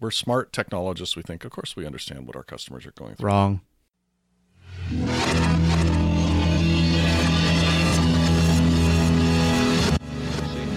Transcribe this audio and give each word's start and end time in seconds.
We're 0.00 0.10
smart 0.10 0.52
technologists. 0.52 1.16
We 1.16 1.22
think, 1.22 1.44
of 1.44 1.50
course, 1.50 1.76
we 1.76 1.86
understand 1.86 2.26
what 2.26 2.36
our 2.36 2.42
customers 2.42 2.84
are 2.86 2.92
going 2.92 3.14
through. 3.14 3.26
Wrong. 3.26 3.60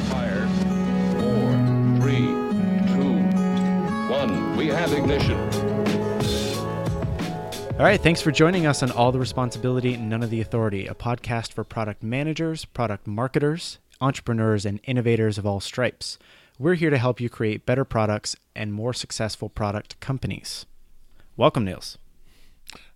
Fire. 0.10 0.48
Four, 1.14 2.02
three, 2.02 2.28
two, 2.94 3.14
one. 4.12 4.56
We 4.56 4.68
have 4.68 4.94
ignition. 4.94 5.38
All 7.78 7.84
right, 7.84 8.02
thanks 8.02 8.22
for 8.22 8.32
joining 8.32 8.66
us 8.66 8.82
on 8.82 8.90
All 8.92 9.12
the 9.12 9.20
Responsibility, 9.20 9.98
None 9.98 10.24
of 10.24 10.32
the 10.32 10.42
Authority, 10.42 10.88
a 10.88 10.96
podcast 10.96 11.54
for 11.54 11.64
product 11.64 12.02
managers, 12.02 12.66
product 12.66 13.06
marketers, 13.06 13.78
entrepreneurs, 14.02 14.66
and 14.66 14.80
innovators 14.86 15.38
of 15.38 15.46
all 15.46 15.60
stripes. 15.60 16.18
We're 16.60 16.74
here 16.74 16.90
to 16.90 16.98
help 16.98 17.22
you 17.22 17.30
create 17.30 17.68
better 17.68 17.86
products 17.86 18.36
and 18.56 18.74
more 18.74 18.92
successful 18.92 19.48
product 19.48 20.00
companies. 20.00 20.66
Welcome, 21.36 21.66
Nils. 21.66 22.00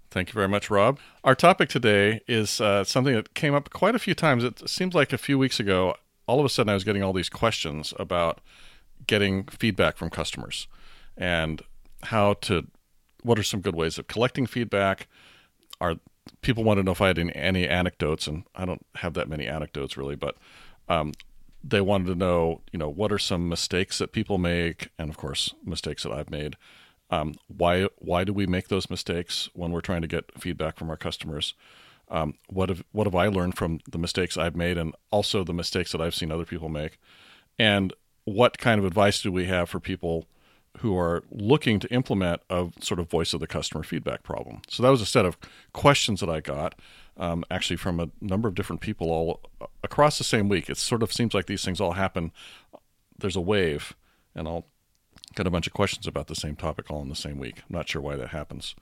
Thank 0.10 0.30
you 0.30 0.34
very 0.34 0.48
much, 0.48 0.72
Rob. 0.72 0.98
Our 1.24 1.36
topic 1.36 1.70
today 1.70 2.22
is 2.28 2.60
uh, 2.60 2.84
something 2.84 3.14
that 3.14 3.36
came 3.36 3.54
up 3.54 3.70
quite 3.70 3.94
a 3.94 4.00
few 4.00 4.16
times. 4.16 4.44
It 4.44 4.68
seems 4.68 4.96
like 4.96 5.14
a 5.14 5.18
few 5.18 5.38
weeks 5.38 5.60
ago, 5.60 5.96
all 6.26 6.40
of 6.40 6.46
a 6.46 6.50
sudden, 6.50 6.72
I 6.72 6.74
was 6.74 6.84
getting 6.84 7.04
all 7.04 7.14
these 7.14 7.30
questions 7.30 7.94
about 8.00 8.42
getting 9.06 9.44
feedback 9.44 9.96
from 9.96 10.10
customers 10.10 10.68
and 11.16 11.62
how 12.06 12.34
to, 12.34 12.66
what 13.22 13.38
are 13.38 13.44
some 13.44 13.62
good 13.62 13.76
ways 13.76 14.00
of 14.00 14.08
collecting 14.08 14.48
feedback? 14.48 15.08
Are 15.80 15.98
people 16.42 16.64
want 16.64 16.80
to 16.80 16.84
know 16.84 16.94
if 16.94 17.02
I 17.02 17.08
had 17.08 17.20
any, 17.20 17.36
any 17.36 17.68
anecdotes, 17.68 18.26
and 18.26 18.44
I 18.56 18.66
don't 18.66 18.86
have 18.96 19.14
that 19.14 19.30
many 19.30 19.46
anecdotes 19.48 19.98
really, 19.98 20.16
but 20.16 20.36
um, 20.90 21.14
they 21.64 21.82
wanted 21.82 22.08
to 22.08 22.16
know, 22.16 22.62
you 22.72 22.80
know, 22.80 22.90
what 22.90 23.12
are 23.12 23.20
some 23.20 23.48
mistakes 23.48 23.98
that 24.00 24.12
people 24.12 24.38
make, 24.38 24.90
and 24.98 25.10
of 25.10 25.18
course, 25.18 25.54
mistakes 25.64 26.04
that 26.04 26.12
I've 26.12 26.30
made. 26.30 26.56
Um, 27.10 27.36
why 27.48 27.88
why 27.98 28.24
do 28.24 28.34
we 28.34 28.48
make 28.48 28.70
those 28.70 28.90
mistakes 28.90 29.50
when 29.54 29.72
we're 29.72 29.82
trying 29.82 30.02
to 30.02 30.08
get 30.08 30.32
feedback 30.40 30.78
from 30.78 30.90
our 30.90 30.98
customers? 30.98 31.54
Um, 32.10 32.36
what 32.48 32.70
have 32.70 32.84
what 32.92 33.06
have 33.06 33.16
I 33.16 33.28
learned 33.28 33.58
from 33.58 33.80
the 33.90 33.98
mistakes 33.98 34.38
I've 34.38 34.56
made, 34.56 34.78
and 34.78 34.96
also 35.12 35.44
the 35.44 35.54
mistakes 35.54 35.92
that 35.92 36.02
I've 36.02 36.16
seen 36.16 36.32
other 36.32 36.46
people 36.46 36.70
make? 36.70 37.00
And 37.60 37.94
what 38.24 38.58
kind 38.58 38.80
of 38.80 38.86
advice 38.86 39.22
do 39.22 39.32
we 39.32 39.46
have 39.46 39.70
for 39.70 39.80
people 39.80 40.26
who 40.80 40.98
are 40.98 41.24
looking 41.30 41.80
to 41.80 41.94
implement 41.94 42.42
a 42.50 42.70
sort 42.80 43.00
of 43.00 43.10
voice 43.10 43.34
of 43.34 43.40
the 43.40 43.48
customer 43.48 43.84
feedback 43.84 44.24
problem? 44.24 44.62
So 44.70 44.82
that 44.84 44.90
was 44.90 45.02
a 45.02 45.06
set 45.06 45.26
of 45.26 45.38
questions 45.74 46.22
that 46.22 46.30
I 46.30 46.40
got 46.40 46.76
um, 47.18 47.44
actually 47.52 47.78
from 47.78 48.00
a 48.00 48.10
number 48.20 48.48
of 48.48 48.56
different 48.56 48.82
people 48.82 49.12
all 49.12 49.42
across 49.84 50.18
the 50.18 50.24
same 50.24 50.50
week. 50.50 50.70
It 50.70 50.78
sort 50.78 51.04
of 51.04 51.14
seems 51.14 51.34
like 51.34 51.46
these 51.46 51.64
things 51.64 51.82
all 51.82 51.94
happen. 51.94 52.32
There's 53.18 53.36
a 53.36 53.42
wave, 53.42 53.96
and 54.36 54.48
I'll 54.48 54.66
get 55.36 55.48
a 55.48 55.52
bunch 55.52 55.68
of 55.68 55.74
questions 55.74 56.08
about 56.08 56.28
the 56.28 56.36
same 56.36 56.56
topic 56.56 56.90
all 56.90 57.02
in 57.02 57.10
the 57.10 57.16
same 57.16 57.38
week. 57.38 57.60
I'm 57.60 57.76
not 57.76 57.90
sure 57.90 58.02
why 58.02 58.16
that 58.16 58.30
happens. 58.30 58.76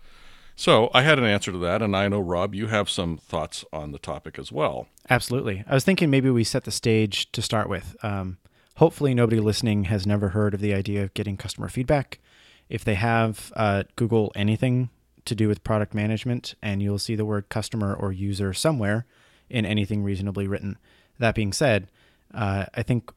So 0.55 0.89
I 0.93 1.03
had 1.03 1.19
an 1.19 1.25
answer 1.25 1.53
to 1.53 1.57
that, 1.59 1.81
and 1.81 1.95
I 1.95 2.09
know 2.09 2.19
Rob, 2.19 2.53
you 2.53 2.67
have 2.67 2.89
some 2.89 3.17
thoughts 3.17 3.63
on 3.71 3.93
the 3.93 3.99
topic 3.99 4.37
as 4.37 4.51
well. 4.51 4.87
Absolutely. 5.09 5.63
I 5.67 5.73
was 5.73 5.85
thinking 5.85 6.09
maybe 6.09 6.29
we 6.29 6.43
set 6.43 6.65
the 6.65 6.71
stage 6.71 7.31
to 7.31 7.41
start 7.41 7.69
with. 7.69 7.95
Um, 8.03 8.39
hopefully, 8.75 9.13
nobody 9.13 9.39
listening 9.39 9.85
has 9.85 10.05
never 10.05 10.29
heard 10.29 10.53
of 10.53 10.59
the 10.59 10.73
idea 10.73 11.03
of 11.03 11.13
getting 11.13 11.37
customer 11.37 11.69
feedback. 11.69 12.19
If 12.67 12.83
they 12.83 12.95
have, 12.95 13.53
uh, 13.55 13.83
Google 13.95 14.33
anything 14.35 14.89
to 15.29 15.35
do 15.35 15.47
with 15.47 15.63
product 15.63 15.93
management, 15.93 16.55
and 16.61 16.81
you'll 16.81 16.99
see 16.99 17.15
the 17.15 17.25
word 17.25 17.49
customer 17.49 17.93
or 17.93 18.11
user 18.11 18.53
somewhere 18.53 19.05
in 19.49 19.65
anything 19.65 20.03
reasonably 20.03 20.47
written. 20.47 20.77
That 21.17 21.35
being 21.35 21.53
said, 21.53 21.87
uh, 22.33 22.65
I 22.75 22.83
think 22.83 23.11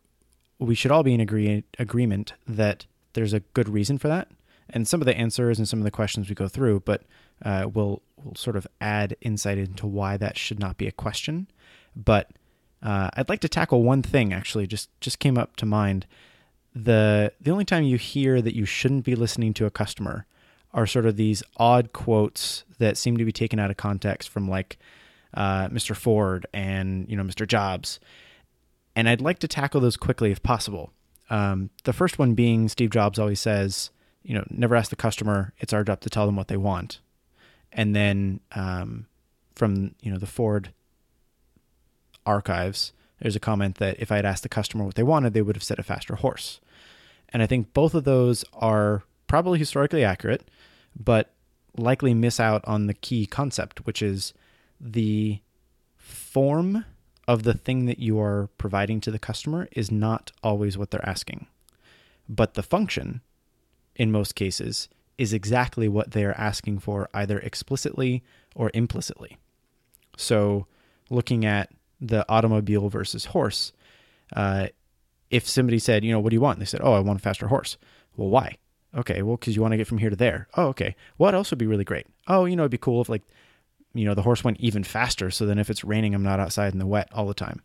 we 0.58 0.74
should 0.74 0.90
all 0.90 1.02
be 1.02 1.14
in 1.14 1.20
agree- 1.20 1.64
agreement 1.78 2.34
that 2.46 2.86
there's 3.12 3.32
a 3.32 3.40
good 3.40 3.68
reason 3.68 3.98
for 3.98 4.08
that. 4.08 4.28
And 4.70 4.88
some 4.88 5.02
of 5.02 5.06
the 5.06 5.16
answers 5.16 5.58
and 5.58 5.68
some 5.68 5.80
of 5.80 5.84
the 5.84 5.90
questions 5.90 6.28
we 6.28 6.34
go 6.34 6.48
through, 6.48 6.80
but 6.80 7.02
uh, 7.44 7.68
we'll, 7.72 8.00
we'll 8.22 8.34
sort 8.34 8.56
of 8.56 8.66
add 8.80 9.16
insight 9.20 9.58
into 9.58 9.86
why 9.86 10.16
that 10.16 10.38
should 10.38 10.58
not 10.58 10.78
be 10.78 10.86
a 10.86 10.92
question. 10.92 11.48
But 11.94 12.30
uh, 12.82 13.10
I'd 13.14 13.28
like 13.28 13.40
to 13.40 13.48
tackle 13.48 13.82
one 13.82 14.02
thing 14.02 14.32
actually, 14.32 14.66
just 14.66 14.88
just 15.00 15.18
came 15.18 15.38
up 15.38 15.56
to 15.56 15.66
mind. 15.66 16.06
The 16.74 17.32
the 17.40 17.50
only 17.50 17.64
time 17.64 17.84
you 17.84 17.98
hear 17.98 18.40
that 18.40 18.56
you 18.56 18.64
shouldn't 18.64 19.04
be 19.04 19.14
listening 19.14 19.52
to 19.54 19.66
a 19.66 19.70
customer 19.70 20.26
are 20.74 20.86
sort 20.86 21.06
of 21.06 21.16
these 21.16 21.42
odd 21.56 21.92
quotes 21.92 22.64
that 22.78 22.96
seem 22.96 23.16
to 23.16 23.24
be 23.24 23.32
taken 23.32 23.58
out 23.58 23.70
of 23.70 23.76
context 23.76 24.28
from 24.28 24.48
like 24.48 24.78
uh, 25.34 25.68
Mr. 25.68 25.94
Ford 25.94 26.46
and 26.52 27.08
you 27.08 27.16
know 27.16 27.22
Mr. 27.22 27.46
Jobs, 27.46 28.00
and 28.94 29.08
I'd 29.08 29.20
like 29.20 29.38
to 29.40 29.48
tackle 29.48 29.80
those 29.80 29.96
quickly 29.96 30.30
if 30.30 30.42
possible. 30.42 30.92
Um, 31.30 31.70
the 31.84 31.92
first 31.92 32.18
one 32.18 32.34
being 32.34 32.68
Steve 32.68 32.90
Jobs 32.90 33.18
always 33.18 33.40
says, 33.40 33.90
you 34.22 34.34
know, 34.34 34.44
never 34.50 34.76
ask 34.76 34.90
the 34.90 34.96
customer; 34.96 35.52
it's 35.58 35.72
our 35.72 35.84
job 35.84 36.00
to 36.00 36.10
tell 36.10 36.26
them 36.26 36.36
what 36.36 36.48
they 36.48 36.56
want. 36.56 37.00
And 37.72 37.96
then 37.96 38.40
um, 38.52 39.06
from 39.54 39.94
you 40.02 40.10
know 40.10 40.18
the 40.18 40.26
Ford 40.26 40.72
archives, 42.26 42.92
there's 43.20 43.36
a 43.36 43.40
comment 43.40 43.76
that 43.76 43.98
if 43.98 44.12
I 44.12 44.16
had 44.16 44.26
asked 44.26 44.42
the 44.42 44.48
customer 44.48 44.84
what 44.84 44.94
they 44.94 45.02
wanted, 45.02 45.32
they 45.32 45.42
would 45.42 45.56
have 45.56 45.62
said 45.62 45.78
a 45.78 45.82
faster 45.82 46.16
horse. 46.16 46.60
And 47.30 47.42
I 47.42 47.46
think 47.46 47.72
both 47.72 47.94
of 47.94 48.04
those 48.04 48.44
are 48.52 49.04
probably 49.26 49.58
historically 49.58 50.04
accurate, 50.04 50.46
but 50.98 51.32
likely 51.76 52.14
miss 52.14 52.38
out 52.38 52.62
on 52.66 52.86
the 52.86 52.94
key 52.94 53.26
concept, 53.26 53.86
which 53.86 54.02
is 54.02 54.34
the 54.80 55.40
form 55.96 56.84
of 57.28 57.44
the 57.44 57.54
thing 57.54 57.86
that 57.86 57.98
you 57.98 58.20
are 58.20 58.48
providing 58.58 59.00
to 59.00 59.10
the 59.10 59.18
customer 59.18 59.68
is 59.72 59.90
not 59.90 60.32
always 60.42 60.76
what 60.76 60.90
they're 60.90 61.08
asking. 61.08 61.46
But 62.28 62.54
the 62.54 62.62
function, 62.62 63.20
in 63.96 64.10
most 64.10 64.34
cases, 64.34 64.88
is 65.18 65.32
exactly 65.32 65.88
what 65.88 66.12
they're 66.12 66.38
asking 66.38 66.80
for, 66.80 67.08
either 67.14 67.38
explicitly 67.38 68.22
or 68.54 68.70
implicitly. 68.74 69.38
So, 70.16 70.66
looking 71.10 71.44
at 71.44 71.70
the 72.00 72.28
automobile 72.28 72.88
versus 72.88 73.26
horse, 73.26 73.72
uh, 74.34 74.68
if 75.30 75.48
somebody 75.48 75.78
said, 75.78 76.04
you 76.04 76.12
know, 76.12 76.20
what 76.20 76.30
do 76.30 76.34
you 76.34 76.40
want? 76.40 76.58
And 76.58 76.62
they 76.62 76.68
said, 76.68 76.80
oh, 76.82 76.92
I 76.92 77.00
want 77.00 77.18
a 77.18 77.22
faster 77.22 77.48
horse. 77.48 77.76
Well, 78.16 78.28
why? 78.28 78.56
Okay, 78.96 79.22
well, 79.22 79.36
because 79.36 79.56
you 79.56 79.62
want 79.62 79.72
to 79.72 79.78
get 79.78 79.86
from 79.86 79.98
here 79.98 80.10
to 80.10 80.16
there. 80.16 80.48
Oh, 80.56 80.66
okay. 80.66 80.94
What 81.16 81.34
else 81.34 81.50
would 81.50 81.58
be 81.58 81.66
really 81.66 81.84
great? 81.84 82.06
Oh, 82.28 82.44
you 82.44 82.56
know, 82.56 82.64
it'd 82.64 82.70
be 82.70 82.78
cool 82.78 83.00
if 83.00 83.08
like, 83.08 83.22
you 83.94 84.04
know, 84.04 84.14
the 84.14 84.22
horse 84.22 84.44
went 84.44 84.60
even 84.60 84.84
faster. 84.84 85.30
So 85.30 85.46
then 85.46 85.58
if 85.58 85.70
it's 85.70 85.84
raining, 85.84 86.14
I'm 86.14 86.22
not 86.22 86.40
outside 86.40 86.72
in 86.72 86.78
the 86.78 86.86
wet 86.86 87.08
all 87.12 87.26
the 87.26 87.34
time. 87.34 87.62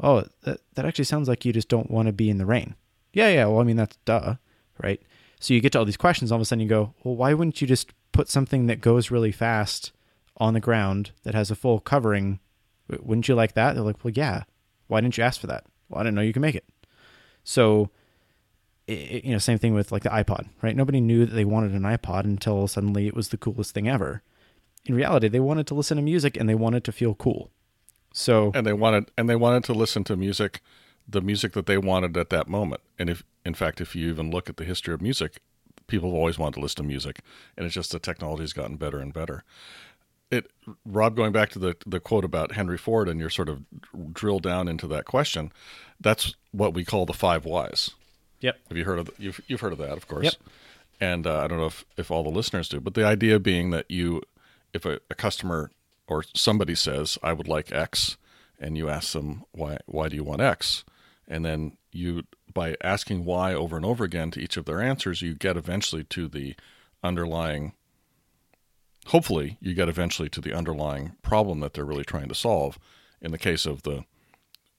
Oh, 0.00 0.24
that, 0.42 0.60
that 0.74 0.84
actually 0.84 1.04
sounds 1.04 1.28
like 1.28 1.44
you 1.44 1.52
just 1.52 1.68
don't 1.68 1.90
want 1.90 2.06
to 2.06 2.12
be 2.12 2.28
in 2.28 2.38
the 2.38 2.46
rain. 2.46 2.74
Yeah, 3.12 3.28
yeah. 3.28 3.46
Well, 3.46 3.60
I 3.60 3.64
mean, 3.64 3.76
that's 3.76 3.96
duh, 4.04 4.34
right? 4.82 5.00
So 5.38 5.54
you 5.54 5.60
get 5.60 5.72
to 5.72 5.78
all 5.78 5.84
these 5.84 5.96
questions. 5.96 6.32
All 6.32 6.36
of 6.36 6.42
a 6.42 6.44
sudden 6.44 6.62
you 6.62 6.68
go, 6.68 6.94
well, 7.04 7.14
why 7.14 7.34
wouldn't 7.34 7.60
you 7.60 7.68
just 7.68 7.92
put 8.10 8.28
something 8.28 8.66
that 8.66 8.80
goes 8.80 9.10
really 9.10 9.32
fast 9.32 9.92
on 10.38 10.54
the 10.54 10.60
ground 10.60 11.12
that 11.22 11.34
has 11.34 11.50
a 11.50 11.54
full 11.54 11.78
covering? 11.78 12.40
Wouldn't 12.88 13.28
you 13.28 13.36
like 13.36 13.54
that? 13.54 13.74
They're 13.74 13.84
like, 13.84 14.04
well, 14.04 14.12
yeah. 14.14 14.44
Why 14.88 15.00
didn't 15.00 15.16
you 15.16 15.22
ask 15.24 15.40
for 15.40 15.46
that? 15.46 15.64
Well, 15.88 16.00
I 16.00 16.02
didn't 16.02 16.16
know 16.16 16.22
you 16.22 16.32
can 16.32 16.42
make 16.42 16.56
it. 16.56 16.64
So, 17.44 17.90
it, 18.86 19.24
you 19.24 19.32
know, 19.32 19.38
same 19.38 19.58
thing 19.58 19.74
with 19.74 19.92
like 19.92 20.02
the 20.02 20.10
iPod, 20.10 20.48
right? 20.62 20.76
Nobody 20.76 21.00
knew 21.00 21.24
that 21.26 21.34
they 21.34 21.44
wanted 21.44 21.72
an 21.72 21.82
iPod 21.82 22.24
until 22.24 22.68
suddenly 22.68 23.06
it 23.06 23.14
was 23.14 23.28
the 23.28 23.36
coolest 23.36 23.74
thing 23.74 23.88
ever. 23.88 24.22
In 24.84 24.94
reality, 24.94 25.28
they 25.28 25.40
wanted 25.40 25.66
to 25.68 25.74
listen 25.74 25.96
to 25.96 26.02
music 26.02 26.36
and 26.36 26.48
they 26.48 26.54
wanted 26.54 26.84
to 26.84 26.92
feel 26.92 27.14
cool. 27.14 27.50
So, 28.12 28.52
and 28.54 28.66
they 28.66 28.72
wanted 28.72 29.10
and 29.16 29.28
they 29.28 29.36
wanted 29.36 29.64
to 29.64 29.72
listen 29.72 30.04
to 30.04 30.16
music, 30.16 30.60
the 31.08 31.20
music 31.20 31.52
that 31.52 31.66
they 31.66 31.78
wanted 31.78 32.16
at 32.16 32.30
that 32.30 32.48
moment. 32.48 32.82
And 32.98 33.10
if, 33.10 33.24
in 33.44 33.54
fact, 33.54 33.80
if 33.80 33.96
you 33.96 34.08
even 34.10 34.30
look 34.30 34.48
at 34.48 34.56
the 34.56 34.64
history 34.64 34.94
of 34.94 35.00
music, 35.00 35.40
people 35.86 36.10
have 36.10 36.16
always 36.16 36.38
wanted 36.38 36.54
to 36.54 36.60
listen 36.60 36.82
to 36.82 36.88
music, 36.88 37.20
and 37.56 37.66
it's 37.66 37.74
just 37.74 37.92
the 37.92 37.98
technology 37.98 38.42
has 38.42 38.52
gotten 38.52 38.76
better 38.76 38.98
and 38.98 39.12
better. 39.12 39.42
It, 40.30 40.50
Rob, 40.84 41.16
going 41.16 41.32
back 41.32 41.50
to 41.50 41.58
the 41.58 41.76
the 41.86 42.00
quote 42.00 42.24
about 42.24 42.52
Henry 42.52 42.78
Ford, 42.78 43.08
and 43.08 43.18
you're 43.18 43.30
sort 43.30 43.48
of 43.48 43.64
drill 44.12 44.38
down 44.38 44.68
into 44.68 44.86
that 44.88 45.06
question. 45.06 45.52
That's 46.00 46.34
what 46.52 46.74
we 46.74 46.84
call 46.84 47.06
the 47.06 47.12
five 47.12 47.44
whys. 47.44 47.90
Yep. 48.44 48.58
Have 48.68 48.76
you 48.76 48.84
heard 48.84 48.98
of 48.98 49.10
you've 49.18 49.40
you've 49.46 49.62
heard 49.62 49.72
of 49.72 49.78
that, 49.78 49.92
of 49.96 50.06
course. 50.06 50.24
Yep. 50.24 50.34
And 51.00 51.26
uh, 51.26 51.40
I 51.40 51.46
don't 51.46 51.58
know 51.58 51.66
if 51.66 51.86
if 51.96 52.10
all 52.10 52.22
the 52.22 52.28
listeners 52.28 52.68
do, 52.68 52.78
but 52.78 52.92
the 52.92 53.04
idea 53.04 53.40
being 53.40 53.70
that 53.70 53.90
you, 53.90 54.20
if 54.74 54.84
a, 54.84 55.00
a 55.08 55.14
customer 55.14 55.70
or 56.06 56.24
somebody 56.34 56.74
says, 56.74 57.16
"I 57.22 57.32
would 57.32 57.48
like 57.48 57.72
X," 57.72 58.18
and 58.60 58.76
you 58.76 58.90
ask 58.90 59.14
them 59.14 59.44
why 59.52 59.78
why 59.86 60.10
do 60.10 60.16
you 60.16 60.24
want 60.24 60.42
X, 60.42 60.84
and 61.26 61.42
then 61.42 61.78
you 61.90 62.24
by 62.52 62.76
asking 62.82 63.24
why 63.24 63.54
over 63.54 63.76
and 63.78 63.86
over 63.86 64.04
again 64.04 64.30
to 64.32 64.40
each 64.40 64.58
of 64.58 64.66
their 64.66 64.82
answers, 64.82 65.22
you 65.22 65.34
get 65.34 65.56
eventually 65.56 66.04
to 66.04 66.28
the 66.28 66.54
underlying. 67.02 67.72
Hopefully, 69.06 69.56
you 69.62 69.72
get 69.72 69.88
eventually 69.88 70.28
to 70.28 70.42
the 70.42 70.52
underlying 70.52 71.16
problem 71.22 71.60
that 71.60 71.72
they're 71.72 71.84
really 71.86 72.04
trying 72.04 72.28
to 72.28 72.34
solve. 72.34 72.78
In 73.22 73.32
the 73.32 73.38
case 73.38 73.64
of 73.64 73.84
the 73.84 74.04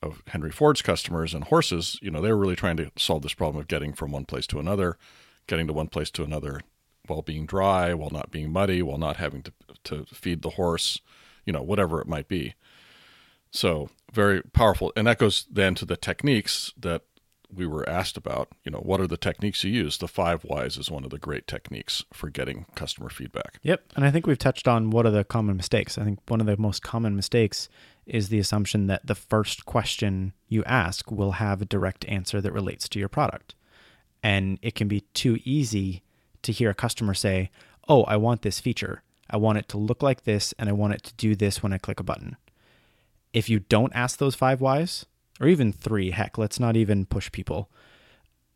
of 0.05 0.21
Henry 0.27 0.51
Ford's 0.51 0.81
customers 0.81 1.33
and 1.33 1.45
horses, 1.45 1.97
you 2.01 2.11
know, 2.11 2.21
they 2.21 2.29
were 2.31 2.37
really 2.37 2.55
trying 2.55 2.77
to 2.77 2.91
solve 2.97 3.23
this 3.23 3.33
problem 3.33 3.59
of 3.59 3.67
getting 3.67 3.93
from 3.93 4.11
one 4.11 4.25
place 4.25 4.47
to 4.47 4.59
another, 4.59 4.97
getting 5.47 5.67
to 5.67 5.73
one 5.73 5.87
place 5.87 6.11
to 6.11 6.23
another 6.23 6.61
while 7.07 7.21
being 7.21 7.45
dry, 7.45 7.93
while 7.93 8.09
not 8.09 8.31
being 8.31 8.51
muddy, 8.51 8.81
while 8.81 8.97
not 8.97 9.17
having 9.17 9.41
to 9.43 9.53
to 9.83 10.05
feed 10.05 10.41
the 10.41 10.51
horse, 10.51 11.01
you 11.45 11.53
know, 11.53 11.61
whatever 11.61 12.01
it 12.01 12.07
might 12.07 12.27
be. 12.27 12.55
So 13.51 13.89
very 14.11 14.41
powerful, 14.41 14.91
and 14.95 15.07
that 15.07 15.19
goes 15.19 15.45
then 15.51 15.75
to 15.75 15.85
the 15.85 15.97
techniques 15.97 16.73
that 16.77 17.03
we 17.55 17.65
were 17.65 17.87
asked 17.87 18.17
about, 18.17 18.49
you 18.63 18.71
know, 18.71 18.79
what 18.79 18.99
are 18.99 19.07
the 19.07 19.17
techniques 19.17 19.63
you 19.63 19.71
use? 19.71 19.97
The 19.97 20.07
five 20.07 20.43
whys 20.43 20.77
is 20.77 20.91
one 20.91 21.03
of 21.03 21.09
the 21.09 21.17
great 21.17 21.47
techniques 21.47 22.03
for 22.13 22.29
getting 22.29 22.65
customer 22.75 23.09
feedback. 23.09 23.59
Yep. 23.63 23.93
And 23.95 24.05
I 24.05 24.11
think 24.11 24.27
we've 24.27 24.37
touched 24.37 24.67
on 24.67 24.89
what 24.89 25.05
are 25.05 25.11
the 25.11 25.23
common 25.23 25.57
mistakes. 25.57 25.97
I 25.97 26.03
think 26.03 26.19
one 26.27 26.41
of 26.41 26.47
the 26.47 26.57
most 26.57 26.81
common 26.81 27.15
mistakes 27.15 27.69
is 28.05 28.29
the 28.29 28.39
assumption 28.39 28.87
that 28.87 29.05
the 29.05 29.15
first 29.15 29.65
question 29.65 30.33
you 30.47 30.63
ask 30.65 31.11
will 31.11 31.33
have 31.33 31.61
a 31.61 31.65
direct 31.65 32.05
answer 32.05 32.41
that 32.41 32.53
relates 32.53 32.87
to 32.89 32.99
your 32.99 33.09
product. 33.09 33.55
And 34.21 34.59
it 34.61 34.75
can 34.75 34.87
be 34.87 35.01
too 35.13 35.39
easy 35.43 36.03
to 36.43 36.51
hear 36.51 36.69
a 36.69 36.75
customer 36.75 37.13
say, 37.13 37.49
Oh, 37.87 38.03
I 38.03 38.17
want 38.17 38.41
this 38.41 38.59
feature. 38.59 39.03
I 39.29 39.37
want 39.37 39.57
it 39.57 39.67
to 39.69 39.77
look 39.77 40.01
like 40.03 40.23
this, 40.23 40.53
and 40.57 40.69
I 40.69 40.71
want 40.71 40.93
it 40.93 41.03
to 41.03 41.13
do 41.15 41.35
this 41.35 41.61
when 41.61 41.73
I 41.73 41.77
click 41.77 41.99
a 41.99 42.03
button. 42.03 42.37
If 43.33 43.49
you 43.49 43.59
don't 43.59 43.95
ask 43.95 44.17
those 44.17 44.35
five 44.35 44.61
whys, 44.61 45.05
or 45.39 45.47
even 45.47 45.71
three, 45.71 46.11
heck, 46.11 46.37
let's 46.37 46.59
not 46.59 46.75
even 46.75 47.05
push 47.05 47.31
people. 47.31 47.69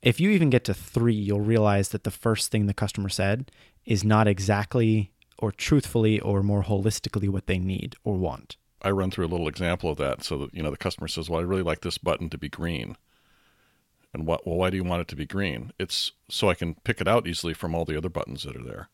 If 0.01 0.19
you 0.19 0.29
even 0.29 0.49
get 0.49 0.63
to 0.65 0.73
three, 0.73 1.13
you'll 1.13 1.41
realize 1.41 1.89
that 1.89 2.03
the 2.03 2.11
first 2.11 2.51
thing 2.51 2.65
the 2.65 2.73
customer 2.73 3.09
said 3.09 3.51
is 3.85 4.03
not 4.03 4.27
exactly 4.27 5.11
or 5.37 5.51
truthfully 5.51 6.19
or 6.19 6.43
more 6.43 6.63
holistically 6.63 7.29
what 7.29 7.47
they 7.47 7.59
need 7.59 7.95
or 8.03 8.15
want. 8.17 8.57
I 8.81 8.91
run 8.91 9.11
through 9.11 9.25
a 9.25 9.27
little 9.27 9.47
example 9.47 9.89
of 9.89 9.97
that 9.97 10.23
so 10.23 10.37
that, 10.37 10.53
you 10.53 10.63
know, 10.63 10.71
the 10.71 10.77
customer 10.77 11.07
says, 11.07 11.29
Well, 11.29 11.39
I 11.39 11.43
really 11.43 11.63
like 11.63 11.81
this 11.81 11.97
button 11.97 12.29
to 12.29 12.37
be 12.37 12.47
green. 12.47 12.95
And 14.13 14.25
what, 14.25 14.47
well, 14.47 14.55
why 14.55 14.69
do 14.69 14.77
you 14.77 14.83
want 14.83 15.01
it 15.01 15.07
to 15.09 15.15
be 15.15 15.25
green? 15.25 15.71
It's 15.79 16.13
so 16.29 16.49
I 16.49 16.55
can 16.55 16.75
pick 16.83 16.99
it 16.99 17.07
out 17.07 17.27
easily 17.27 17.53
from 17.53 17.75
all 17.75 17.85
the 17.85 17.97
other 17.97 18.09
buttons 18.09 18.43
that 18.43 18.55
are 18.55 18.63
there. 18.63 18.89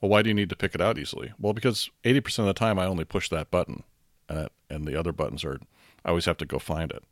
Well, 0.00 0.10
why 0.10 0.22
do 0.22 0.28
you 0.28 0.34
need 0.34 0.50
to 0.50 0.56
pick 0.56 0.74
it 0.74 0.80
out 0.80 0.98
easily? 0.98 1.32
Well, 1.38 1.52
because 1.52 1.90
80% 2.04 2.40
of 2.40 2.46
the 2.46 2.54
time 2.54 2.78
I 2.78 2.86
only 2.86 3.04
push 3.04 3.28
that 3.28 3.50
button 3.50 3.84
and, 4.28 4.48
and 4.68 4.86
the 4.86 4.98
other 4.98 5.12
buttons 5.12 5.44
are, 5.44 5.58
I 6.04 6.08
always 6.08 6.24
have 6.24 6.36
to 6.38 6.46
go 6.46 6.58
find 6.58 6.90
it. 6.90 7.04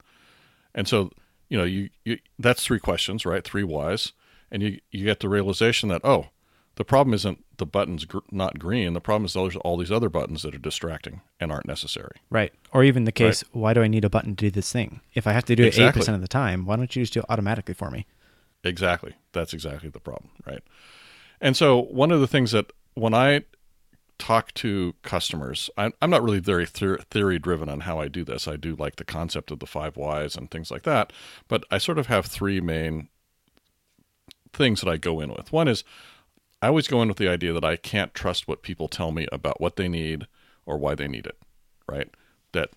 And 0.75 0.89
so, 0.89 1.11
you 1.49 1.59
know, 1.59 1.65
you, 1.65 1.91
you 2.05 2.19
that's 2.39 2.65
three 2.65 2.81
questions, 2.81 3.25
right? 3.25 3.45
Three 3.45 3.65
whys. 3.65 4.13
And 4.51 4.63
you, 4.63 4.81
you 4.91 5.05
get 5.05 5.21
the 5.21 5.29
realization 5.29 5.89
that, 5.89 6.01
oh, 6.05 6.29
the 6.77 6.85
problem 6.85 7.15
isn't 7.15 7.45
the 7.57 7.67
buttons 7.67 8.05
gr- 8.05 8.19
not 8.31 8.59
green. 8.59 8.93
The 8.95 9.01
problem 9.01 9.25
is 9.25 9.33
there's 9.33 9.57
all 9.57 9.77
these 9.77 9.93
other 9.93 10.09
buttons 10.09 10.43
that 10.43 10.55
are 10.55 10.59
distracting 10.59 11.23
and 11.41 11.53
aren't 11.53 11.67
necessary. 11.67 12.17
Right. 12.31 12.53
Or 12.73 12.85
even 12.85 13.05
the 13.05 13.13
case, 13.13 13.45
right. 13.45 13.61
why 13.61 13.75
do 13.75 13.83
I 13.83 13.89
need 13.89 14.05
a 14.05 14.11
button 14.11 14.37
to 14.37 14.47
do 14.47 14.51
this 14.51 14.73
thing? 14.73 15.01
If 15.15 15.27
I 15.27 15.33
have 15.33 15.45
to 15.47 15.57
do 15.57 15.65
it 15.65 15.69
exactly. 15.69 16.03
8% 16.03 16.15
of 16.15 16.21
the 16.21 16.29
time, 16.29 16.67
why 16.67 16.77
don't 16.77 16.95
you 16.95 17.03
just 17.03 17.15
do 17.15 17.21
it 17.21 17.27
automatically 17.29 17.75
for 17.75 17.91
me? 17.91 18.07
Exactly. 18.65 19.15
That's 19.33 19.53
exactly 19.53 19.91
the 19.91 20.01
problem, 20.01 20.31
right? 20.47 20.63
And 21.41 21.57
so 21.57 21.83
one 21.83 22.11
of 22.11 22.21
the 22.21 22.27
things 22.27 22.53
that 22.53 22.73
when 22.95 23.15
I 23.15 23.43
talk 24.19 24.55
to 24.55 24.95
customers, 25.03 25.71
I'm, 25.77 25.93
I'm 26.01 26.11
not 26.11 26.23
really 26.23 26.41
very 26.41 26.67
theory 26.67 27.39
driven 27.39 27.69
on 27.69 27.81
how 27.81 27.99
I 28.01 28.09
do 28.09 28.25
this. 28.25 28.47
I 28.47 28.57
do 28.57 28.77
like 28.77 28.97
the 28.97 29.05
concept 29.05 29.51
of 29.51 29.59
the 29.59 29.67
five 29.67 29.97
whys 29.97 30.37
and 30.37 30.51
things 30.51 30.71
like 30.71 30.83
that, 30.85 31.13
but 31.49 31.65
I 31.71 31.79
sort 31.79 31.99
of 31.99 32.07
have 32.07 32.27
three 32.27 32.61
main 32.61 33.09
things 34.53 34.81
that 34.81 34.91
I 34.91 34.97
go 34.97 35.21
in 35.21 35.31
with. 35.31 35.53
One 35.53 35.69
is 35.69 35.85
I 36.63 36.69
always 36.69 36.89
go 36.89 37.03
in 37.03 37.09
with 37.09 37.19
the 37.19 37.29
idea 37.29 37.53
that 37.53 37.65
I 37.65 37.77
can't 37.77 38.15
trust 38.15 38.49
what 38.49 38.63
people 38.63 38.89
tell 38.89 39.13
me 39.13 39.27
about 39.31 39.61
what 39.61 39.77
they 39.77 39.89
need 39.89 40.27
or 40.65 40.79
why 40.79 40.95
they 40.95 41.09
need 41.09 41.27
it, 41.27 41.37
right? 41.87 42.09
That 42.53 42.71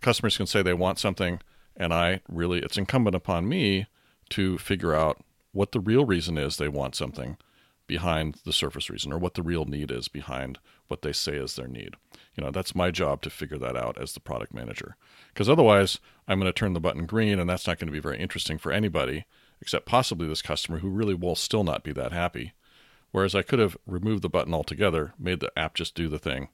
customers 0.00 0.36
can 0.36 0.46
say 0.46 0.62
they 0.62 0.72
want 0.72 0.98
something, 0.98 1.40
and 1.76 1.92
I 1.92 2.20
really, 2.28 2.60
it's 2.60 2.78
incumbent 2.78 3.16
upon 3.16 3.48
me 3.48 3.86
to 4.30 4.56
figure 4.58 4.94
out 4.94 5.22
what 5.52 5.72
the 5.72 5.80
real 5.80 6.06
reason 6.06 6.38
is 6.38 6.56
they 6.56 6.68
want 6.68 6.94
something 6.94 7.36
behind 7.90 8.36
the 8.44 8.52
surface 8.52 8.88
reason 8.88 9.12
or 9.12 9.18
what 9.18 9.34
the 9.34 9.42
real 9.42 9.66
need 9.66 9.90
is 9.90 10.08
behind 10.08 10.58
what 10.88 11.02
they 11.02 11.12
say 11.12 11.36
is 11.36 11.56
their 11.56 11.68
need. 11.68 11.94
You 12.34 12.44
know, 12.44 12.50
that's 12.50 12.74
my 12.74 12.90
job 12.90 13.20
to 13.22 13.30
figure 13.30 13.58
that 13.58 13.76
out 13.76 13.98
as 14.00 14.12
the 14.12 14.20
product 14.20 14.54
manager. 14.54 14.96
Because 15.34 15.48
otherwise, 15.48 15.98
I'm 16.26 16.40
going 16.40 16.50
to 16.50 16.58
turn 16.58 16.72
the 16.72 16.80
button 16.80 17.04
green, 17.04 17.38
and 17.38 17.50
that's 17.50 17.66
not 17.66 17.78
going 17.78 17.88
to 17.88 17.92
be 17.92 18.00
very 18.00 18.18
interesting 18.18 18.56
for 18.56 18.72
anybody 18.72 19.26
except 19.60 19.84
possibly 19.84 20.26
this 20.26 20.40
customer 20.40 20.78
who 20.78 20.88
really 20.88 21.14
will 21.14 21.34
still 21.34 21.64
not 21.64 21.84
be 21.84 21.92
that 21.92 22.12
happy 22.12 22.54
Whereas 23.12 23.34
I 23.34 23.42
could 23.42 23.58
have 23.58 23.76
removed 23.86 24.22
the 24.22 24.28
button 24.28 24.54
altogether, 24.54 25.14
made 25.18 25.40
the 25.40 25.56
app 25.58 25.74
just 25.74 25.94
do 25.94 26.08
the 26.08 26.18
thing 26.18 26.48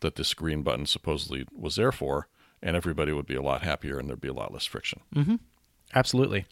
that 0.00 0.16
this 0.16 0.34
green 0.34 0.62
button 0.62 0.86
supposedly 0.86 1.46
was 1.56 1.76
there 1.76 1.92
for, 1.92 2.28
and 2.62 2.76
everybody 2.76 3.12
would 3.12 3.26
be 3.26 3.36
a 3.36 3.42
lot 3.42 3.62
happier 3.62 3.98
and 3.98 4.08
there'd 4.08 4.20
be 4.20 4.28
a 4.28 4.34
lot 4.34 4.52
less 4.52 4.66
friction. 4.66 5.00
Mm-hmm. 5.14 5.36
Absolutely. 5.94 6.46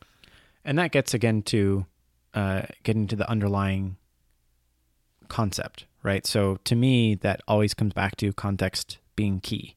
And 0.65 0.79
that 0.79 0.93
gets 0.93 1.15
again 1.15 1.43
to 1.43 1.87
uh, 2.33 2.63
getting 2.85 3.07
to 3.09 3.17
the 3.17 3.29
underlying 3.29 3.97
concept, 5.29 5.87
right? 6.03 6.27
So 6.27 6.59
to 6.65 6.75
me, 6.75 7.15
that 7.17 7.41
always 7.49 7.75
comes 7.75 7.93
back 7.93 8.17
to 8.17 8.33
context 8.33 8.99
being 9.17 9.41
key. 9.41 9.77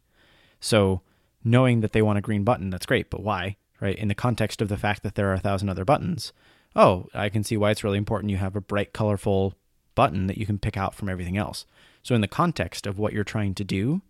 So 0.59 1.01
knowing 1.43 1.81
that 1.81 1.93
they 1.93 2.01
want 2.01 2.17
a 2.17 2.21
green 2.21 2.43
button, 2.43 2.69
that's 2.69 2.85
great, 2.85 3.09
but 3.09 3.23
why? 3.23 3.57
Right? 3.79 3.97
In 3.97 4.07
the 4.07 4.15
context 4.15 4.61
of 4.61 4.69
the 4.69 4.77
fact 4.77 5.03
that 5.03 5.15
there 5.15 5.29
are 5.29 5.35
a 5.35 5.39
thousand 5.39 5.69
other 5.69 5.85
buttons, 5.85 6.33
oh, 6.75 7.07
I 7.13 7.29
can 7.29 7.43
see 7.43 7.57
why 7.57 7.71
it's 7.71 7.83
really 7.83 7.97
important 7.97 8.31
you 8.31 8.37
have 8.37 8.55
a 8.55 8.61
bright, 8.61 8.93
colorful 8.93 9.53
button 9.95 10.27
that 10.27 10.37
you 10.37 10.45
can 10.45 10.59
pick 10.59 10.77
out 10.77 10.95
from 10.95 11.09
everything 11.09 11.37
else. 11.37 11.65
So, 12.03 12.15
in 12.15 12.21
the 12.21 12.27
context 12.27 12.87
of 12.87 12.97
what 12.97 13.13
you're 13.13 13.23
trying 13.23 13.53
to 13.55 13.63
do, 13.63 14.01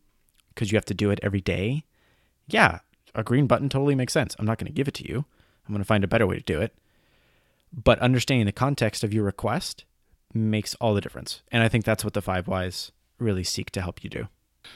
because 0.54 0.72
you 0.72 0.78
have 0.78 0.86
to 0.86 0.94
do 0.94 1.10
it 1.10 1.19
every 1.24 1.42
day, 1.42 1.83
yeah, 2.48 2.80
a 3.16 3.24
green 3.24 3.48
button 3.48 3.69
totally 3.69 3.95
makes 3.95 4.13
sense. 4.13 4.36
I'm 4.38 4.45
not 4.45 4.57
going 4.57 4.68
to 4.68 4.74
give 4.74 4.88
it 4.88 4.94
to 4.95 5.07
you. 5.07 5.25
I'm 5.68 5.74
going 5.74 5.81
to 5.81 5.88
find 5.88 6.04
a 6.04 6.07
better 6.07 6.28
way 6.28 6.36
to 6.36 6.44
do 6.44 6.62
it. 6.62 6.75
But 7.74 8.00
understanding 8.00 8.45
the 8.45 8.51
context 8.51 9.04
of 9.04 9.13
your 9.13 9.24
request 9.24 9.83
makes 10.33 10.75
all 10.75 10.94
the 10.94 11.01
difference. 11.01 11.41
And 11.51 11.63
I 11.63 11.69
think 11.69 11.85
that's 11.85 12.03
what 12.03 12.13
the 12.13 12.21
five 12.21 12.47
whys 12.47 12.91
really 13.19 13.44
seek 13.44 13.71
to 13.71 13.81
help 13.81 14.03
you 14.03 14.09
do. 14.09 14.27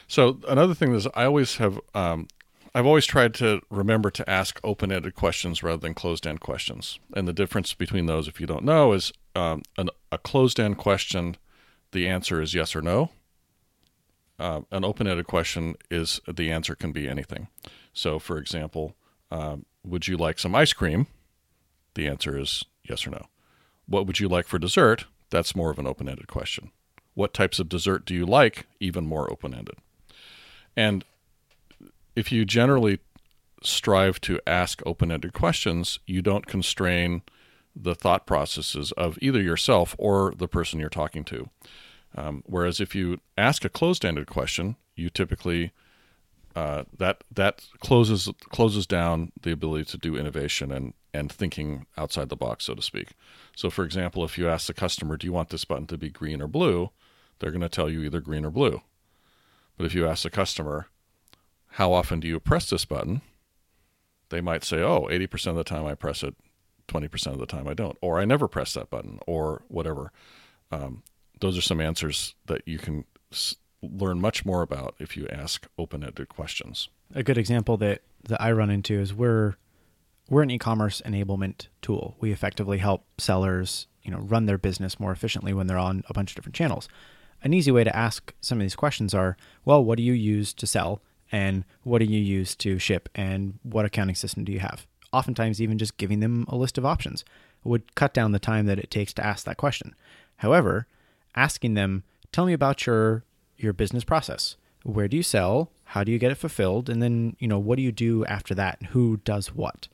So, 0.07 0.39
another 0.47 0.73
thing 0.73 0.93
is, 0.93 1.07
I 1.13 1.25
always 1.25 1.57
have 1.57 1.79
um, 1.93 2.27
I've 2.73 2.85
always 2.85 3.05
tried 3.05 3.33
to 3.35 3.61
remember 3.69 4.09
to 4.11 4.29
ask 4.29 4.59
open 4.63 4.91
ended 4.91 5.15
questions 5.15 5.61
rather 5.61 5.81
than 5.81 5.93
closed 5.93 6.25
end 6.25 6.39
questions. 6.39 6.99
And 7.13 7.27
the 7.27 7.33
difference 7.33 7.73
between 7.73 8.05
those, 8.05 8.27
if 8.27 8.39
you 8.39 8.47
don't 8.47 8.63
know, 8.63 8.93
is 8.93 9.11
um, 9.35 9.63
an, 9.77 9.89
a 10.11 10.17
closed 10.17 10.59
end 10.59 10.77
question, 10.77 11.35
the 11.91 12.07
answer 12.07 12.41
is 12.41 12.53
yes 12.53 12.75
or 12.75 12.81
no. 12.81 13.11
Uh, 14.39 14.61
an 14.71 14.85
open 14.85 15.05
ended 15.05 15.27
question 15.27 15.75
is 15.89 16.21
the 16.27 16.51
answer 16.51 16.73
can 16.73 16.93
be 16.93 17.09
anything. 17.09 17.49
So, 17.93 18.19
for 18.19 18.37
example, 18.37 18.95
um, 19.29 19.65
would 19.83 20.07
you 20.07 20.15
like 20.15 20.39
some 20.39 20.55
ice 20.55 20.71
cream? 20.71 21.07
The 21.95 22.07
answer 22.07 22.39
is 22.39 22.63
yes 22.83 23.05
or 23.05 23.09
no. 23.09 23.25
What 23.85 24.07
would 24.07 24.21
you 24.21 24.29
like 24.29 24.47
for 24.47 24.57
dessert? 24.57 25.05
That's 25.31 25.55
more 25.55 25.71
of 25.71 25.79
an 25.79 25.87
open 25.87 26.07
ended 26.07 26.27
question. 26.27 26.71
What 27.15 27.33
types 27.33 27.59
of 27.59 27.67
dessert 27.67 28.05
do 28.05 28.13
you 28.13 28.25
like? 28.25 28.67
Even 28.79 29.07
more 29.07 29.31
open 29.31 29.53
ended. 29.55 29.75
And 30.77 31.03
if 32.15 32.31
you 32.31 32.45
generally 32.45 32.99
strive 33.63 34.19
to 34.21 34.39
ask 34.47 34.81
open-ended 34.85 35.33
questions, 35.33 35.99
you 36.05 36.21
don't 36.21 36.45
constrain 36.45 37.21
the 37.75 37.95
thought 37.95 38.25
processes 38.25 38.91
of 38.93 39.17
either 39.21 39.41
yourself 39.41 39.95
or 39.97 40.33
the 40.35 40.47
person 40.47 40.79
you're 40.79 40.89
talking 40.89 41.23
to. 41.25 41.49
Um, 42.15 42.43
whereas 42.45 42.81
if 42.81 42.95
you 42.95 43.19
ask 43.37 43.63
a 43.63 43.69
closed-ended 43.69 44.27
question, 44.27 44.75
you 44.95 45.09
typically 45.09 45.71
uh, 46.53 46.83
that 46.97 47.23
that 47.33 47.65
closes 47.79 48.29
closes 48.49 48.85
down 48.85 49.31
the 49.41 49.53
ability 49.53 49.85
to 49.85 49.97
do 49.97 50.17
innovation 50.17 50.69
and 50.69 50.93
and 51.13 51.31
thinking 51.31 51.85
outside 51.97 52.29
the 52.29 52.35
box, 52.35 52.65
so 52.65 52.75
to 52.75 52.81
speak. 52.81 53.09
So, 53.55 53.69
for 53.69 53.83
example, 53.83 54.23
if 54.23 54.37
you 54.37 54.47
ask 54.47 54.67
the 54.67 54.73
customer, 54.73 55.17
"Do 55.17 55.27
you 55.27 55.33
want 55.33 55.49
this 55.49 55.65
button 55.65 55.87
to 55.87 55.97
be 55.97 56.09
green 56.09 56.41
or 56.41 56.47
blue?" 56.47 56.91
they're 57.41 57.51
going 57.51 57.61
to 57.61 57.69
tell 57.69 57.89
you 57.89 58.03
either 58.03 58.21
green 58.21 58.45
or 58.45 58.51
blue. 58.51 58.81
But 59.75 59.85
if 59.85 59.95
you 59.95 60.07
ask 60.07 60.23
the 60.23 60.29
customer, 60.29 60.87
how 61.71 61.91
often 61.91 62.19
do 62.19 62.27
you 62.27 62.39
press 62.39 62.69
this 62.69 62.85
button? 62.85 63.21
They 64.29 64.41
might 64.41 64.63
say, 64.63 64.77
oh, 64.77 65.07
80% 65.09 65.47
of 65.47 65.55
the 65.55 65.63
time 65.63 65.85
I 65.85 65.95
press 65.95 66.23
it, 66.23 66.35
20% 66.87 67.33
of 67.33 67.39
the 67.39 67.45
time 67.45 67.67
I 67.67 67.73
don't, 67.73 67.97
or 67.99 68.19
I 68.19 68.25
never 68.25 68.47
press 68.47 68.73
that 68.75 68.89
button, 68.89 69.19
or 69.27 69.63
whatever. 69.67 70.11
Um, 70.71 71.03
those 71.39 71.57
are 71.57 71.61
some 71.61 71.81
answers 71.81 72.35
that 72.45 72.61
you 72.65 72.77
can 72.77 73.05
s- 73.31 73.55
learn 73.81 74.21
much 74.21 74.45
more 74.45 74.61
about 74.61 74.95
if 74.99 75.17
you 75.17 75.27
ask 75.27 75.67
open-ended 75.79 76.29
questions. 76.29 76.89
A 77.15 77.23
good 77.23 77.37
example 77.39 77.75
that, 77.77 78.03
that 78.25 78.39
I 78.39 78.51
run 78.51 78.69
into 78.69 78.93
is 78.93 79.13
we're 79.13 79.55
we're 80.29 80.43
an 80.43 80.51
e-commerce 80.51 81.01
enablement 81.05 81.67
tool. 81.81 82.15
We 82.19 82.31
effectively 82.31 82.77
help 82.77 83.05
sellers, 83.17 83.87
you 84.03 84.11
know, 84.11 84.19
run 84.19 84.45
their 84.45 84.57
business 84.57 84.99
more 84.99 85.11
efficiently 85.11 85.53
when 85.53 85.67
they're 85.67 85.77
on 85.77 86.03
a 86.07 86.13
bunch 86.13 86.31
of 86.31 86.35
different 86.35 86.55
channels. 86.55 86.87
An 87.43 87.53
easy 87.53 87.71
way 87.71 87.83
to 87.83 87.95
ask 87.95 88.33
some 88.39 88.59
of 88.59 88.61
these 88.61 88.75
questions 88.75 89.13
are, 89.13 89.35
well, 89.65 89.83
what 89.83 89.97
do 89.97 90.03
you 90.03 90.13
use 90.13 90.53
to 90.53 90.67
sell? 90.67 91.01
and 91.31 91.63
what 91.83 91.99
do 91.99 92.05
you 92.05 92.19
use 92.19 92.55
to 92.55 92.77
ship 92.77 93.09
and 93.15 93.57
what 93.63 93.85
accounting 93.85 94.15
system 94.15 94.43
do 94.43 94.51
you 94.51 94.59
have? 94.59 94.85
Oftentimes, 95.13 95.61
even 95.61 95.77
just 95.77 95.97
giving 95.97 96.19
them 96.19 96.45
a 96.47 96.55
list 96.55 96.77
of 96.77 96.85
options 96.85 97.25
would 97.63 97.95
cut 97.95 98.13
down 98.13 98.31
the 98.31 98.39
time 98.39 98.65
that 98.65 98.79
it 98.79 98.89
takes 98.89 99.13
to 99.13 99.25
ask 99.25 99.45
that 99.45 99.57
question. 99.57 99.95
However, 100.37 100.87
asking 101.35 101.73
them, 101.73 102.03
tell 102.31 102.45
me 102.45 102.53
about 102.53 102.85
your 102.85 103.23
your 103.57 103.73
business 103.73 104.03
process. 104.03 104.55
Where 104.83 105.07
do 105.07 105.15
you 105.15 105.23
sell? 105.23 105.71
How 105.83 106.03
do 106.03 106.11
you 106.11 106.17
get 106.17 106.31
it 106.31 106.35
fulfilled? 106.35 106.89
And 106.89 107.03
then, 107.03 107.35
you 107.37 107.47
know, 107.47 107.59
what 107.59 107.75
do 107.75 107.83
you 107.83 107.91
do 107.91 108.25
after 108.25 108.55
that? 108.55 108.81
Who 108.91 109.17
does 109.17 109.53
what? 109.53 109.87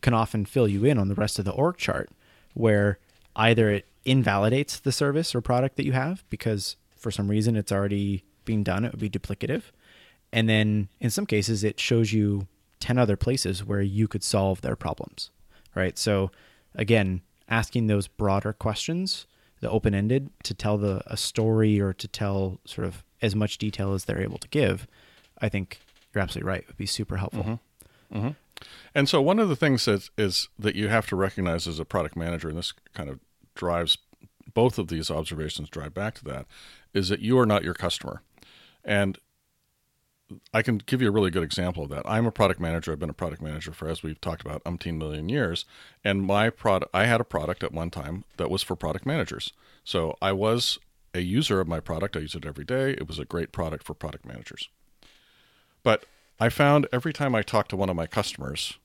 Can 0.00 0.14
often 0.14 0.44
fill 0.44 0.68
you 0.68 0.84
in 0.84 0.98
on 0.98 1.08
the 1.08 1.14
rest 1.14 1.38
of 1.38 1.44
the 1.44 1.52
org 1.52 1.76
chart 1.76 2.10
where 2.54 2.98
either 3.36 3.70
it 3.70 3.86
invalidates 4.04 4.78
the 4.80 4.92
service 4.92 5.34
or 5.34 5.40
product 5.40 5.76
that 5.76 5.84
you 5.84 5.92
have 5.92 6.24
because 6.30 6.76
for 6.96 7.10
some 7.10 7.28
reason 7.28 7.56
it's 7.56 7.72
already 7.72 8.24
being 8.44 8.62
done, 8.62 8.84
it 8.84 8.92
would 8.92 9.00
be 9.00 9.10
duplicative, 9.10 9.64
and 10.32 10.48
then 10.48 10.88
in 11.00 11.10
some 11.10 11.26
cases, 11.26 11.64
it 11.64 11.78
shows 11.78 12.12
you 12.12 12.46
10 12.80 12.98
other 12.98 13.16
places 13.16 13.64
where 13.64 13.82
you 13.82 14.08
could 14.08 14.22
solve 14.22 14.60
their 14.60 14.76
problems. 14.76 15.30
right? 15.74 15.98
So 15.98 16.30
again, 16.74 17.20
asking 17.48 17.86
those 17.86 18.08
broader 18.08 18.52
questions, 18.52 19.26
the 19.60 19.70
open 19.70 19.94
ended, 19.94 20.30
to 20.44 20.54
tell 20.54 20.78
the 20.78 21.02
a 21.06 21.16
story 21.16 21.80
or 21.80 21.92
to 21.92 22.08
tell 22.08 22.58
sort 22.64 22.86
of 22.86 23.04
as 23.22 23.34
much 23.34 23.58
detail 23.58 23.94
as 23.94 24.04
they're 24.04 24.22
able 24.22 24.38
to 24.38 24.48
give, 24.48 24.86
I 25.40 25.48
think 25.48 25.80
you're 26.12 26.22
absolutely 26.22 26.48
right. 26.48 26.60
It 26.60 26.68
Would 26.68 26.76
be 26.76 26.86
super 26.86 27.16
helpful. 27.16 27.42
Mm-hmm. 27.42 28.18
Mm-hmm. 28.18 28.28
And 28.94 29.08
so 29.08 29.22
one 29.22 29.38
of 29.38 29.48
the 29.48 29.56
things 29.56 29.84
that 29.84 30.08
is 30.16 30.48
that 30.58 30.74
you 30.74 30.88
have 30.88 31.06
to 31.08 31.16
recognize 31.16 31.68
as 31.68 31.78
a 31.78 31.84
product 31.84 32.16
manager, 32.16 32.48
and 32.48 32.58
this 32.58 32.72
kind 32.94 33.08
of 33.08 33.20
drives 33.54 33.98
both 34.54 34.78
of 34.78 34.88
these 34.88 35.10
observations 35.10 35.68
drive 35.68 35.94
back 35.94 36.14
to 36.14 36.24
that, 36.24 36.46
is 36.94 37.08
that 37.08 37.20
you 37.20 37.38
are 37.38 37.46
not 37.46 37.64
your 37.64 37.74
customer. 37.74 38.22
And 38.84 39.18
I 40.52 40.62
can 40.62 40.78
give 40.78 41.00
you 41.00 41.08
a 41.08 41.12
really 41.12 41.30
good 41.30 41.42
example 41.42 41.84
of 41.84 41.90
that. 41.90 42.02
I'm 42.04 42.26
a 42.26 42.30
product 42.30 42.60
manager. 42.60 42.92
I've 42.92 42.98
been 42.98 43.10
a 43.10 43.14
product 43.14 43.40
manager 43.40 43.72
for, 43.72 43.88
as 43.88 44.02
we've 44.02 44.20
talked 44.20 44.42
about, 44.42 44.64
umpteen 44.64 44.98
million 44.98 45.28
years. 45.28 45.64
And 46.04 46.22
my 46.22 46.50
product, 46.50 46.90
I 46.94 47.06
had 47.06 47.20
a 47.20 47.24
product 47.24 47.62
at 47.62 47.72
one 47.72 47.90
time 47.90 48.24
that 48.36 48.50
was 48.50 48.62
for 48.62 48.76
product 48.76 49.06
managers. 49.06 49.52
So 49.84 50.16
I 50.20 50.32
was 50.32 50.78
a 51.14 51.20
user 51.20 51.60
of 51.60 51.68
my 51.68 51.80
product. 51.80 52.16
I 52.16 52.20
use 52.20 52.34
it 52.34 52.44
every 52.44 52.64
day. 52.64 52.90
It 52.90 53.08
was 53.08 53.18
a 53.18 53.24
great 53.24 53.52
product 53.52 53.84
for 53.84 53.94
product 53.94 54.26
managers. 54.26 54.68
But 55.82 56.04
I 56.40 56.48
found 56.48 56.86
every 56.92 57.12
time 57.12 57.34
I 57.34 57.42
talked 57.42 57.70
to 57.70 57.76
one 57.76 57.90
of 57.90 57.96
my 57.96 58.06
customers, 58.06 58.78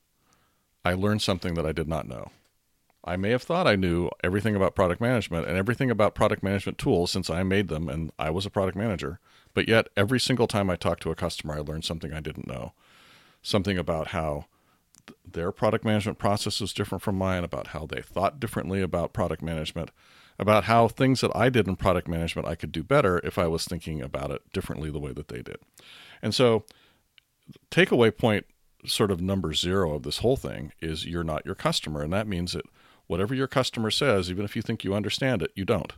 I 0.83 0.93
learned 0.93 1.21
something 1.21 1.53
that 1.53 1.65
I 1.65 1.71
did 1.71 1.87
not 1.87 2.07
know. 2.07 2.31
I 3.05 3.15
may 3.17 3.31
have 3.31 3.43
thought 3.43 3.67
I 3.67 3.75
knew 3.75 4.09
everything 4.23 4.55
about 4.55 4.75
product 4.75 5.01
management 5.01 5.47
and 5.47 5.57
everything 5.57 5.91
about 5.91 6.15
product 6.15 6.41
management 6.41 6.77
tools 6.77 7.11
since 7.11 7.29
I 7.29 7.43
made 7.43 7.67
them 7.67 7.89
and 7.89 8.11
I 8.17 8.29
was 8.29 8.45
a 8.45 8.49
product 8.49 8.77
manager. 8.77 9.19
But 9.53 9.67
yet, 9.67 9.87
every 9.95 10.19
single 10.19 10.47
time 10.47 10.69
I 10.69 10.75
talked 10.75 11.03
to 11.03 11.11
a 11.11 11.15
customer, 11.15 11.55
I 11.55 11.59
learned 11.59 11.85
something 11.85 12.13
I 12.13 12.21
didn't 12.21 12.47
know. 12.47 12.73
Something 13.41 13.77
about 13.77 14.07
how 14.09 14.45
th- 15.05 15.17
their 15.29 15.51
product 15.51 15.85
management 15.85 16.17
process 16.17 16.59
was 16.61 16.73
different 16.73 17.03
from 17.03 17.17
mine, 17.17 17.43
about 17.43 17.67
how 17.67 17.85
they 17.85 18.01
thought 18.01 18.39
differently 18.39 18.81
about 18.81 19.13
product 19.13 19.43
management, 19.43 19.91
about 20.39 20.63
how 20.63 20.87
things 20.87 21.21
that 21.21 21.35
I 21.35 21.49
did 21.49 21.67
in 21.67 21.75
product 21.75 22.07
management 22.07 22.47
I 22.47 22.55
could 22.55 22.71
do 22.71 22.83
better 22.83 23.19
if 23.23 23.37
I 23.37 23.47
was 23.47 23.65
thinking 23.65 24.01
about 24.01 24.31
it 24.31 24.41
differently 24.53 24.89
the 24.89 24.99
way 24.99 25.11
that 25.11 25.27
they 25.27 25.43
did. 25.43 25.57
And 26.21 26.33
so, 26.33 26.63
takeaway 27.71 28.15
point 28.15 28.45
sort 28.85 29.11
of 29.11 29.21
number 29.21 29.53
zero 29.53 29.93
of 29.93 30.03
this 30.03 30.19
whole 30.19 30.35
thing 30.35 30.73
is 30.81 31.05
you're 31.05 31.23
not 31.23 31.45
your 31.45 31.55
customer. 31.55 32.01
And 32.01 32.11
that 32.13 32.27
means 32.27 32.53
that 32.53 32.65
whatever 33.07 33.33
your 33.33 33.47
customer 33.47 33.91
says, 33.91 34.29
even 34.29 34.45
if 34.45 34.55
you 34.55 34.61
think 34.61 34.83
you 34.83 34.93
understand 34.93 35.41
it, 35.41 35.51
you 35.55 35.65
don't. 35.65 35.93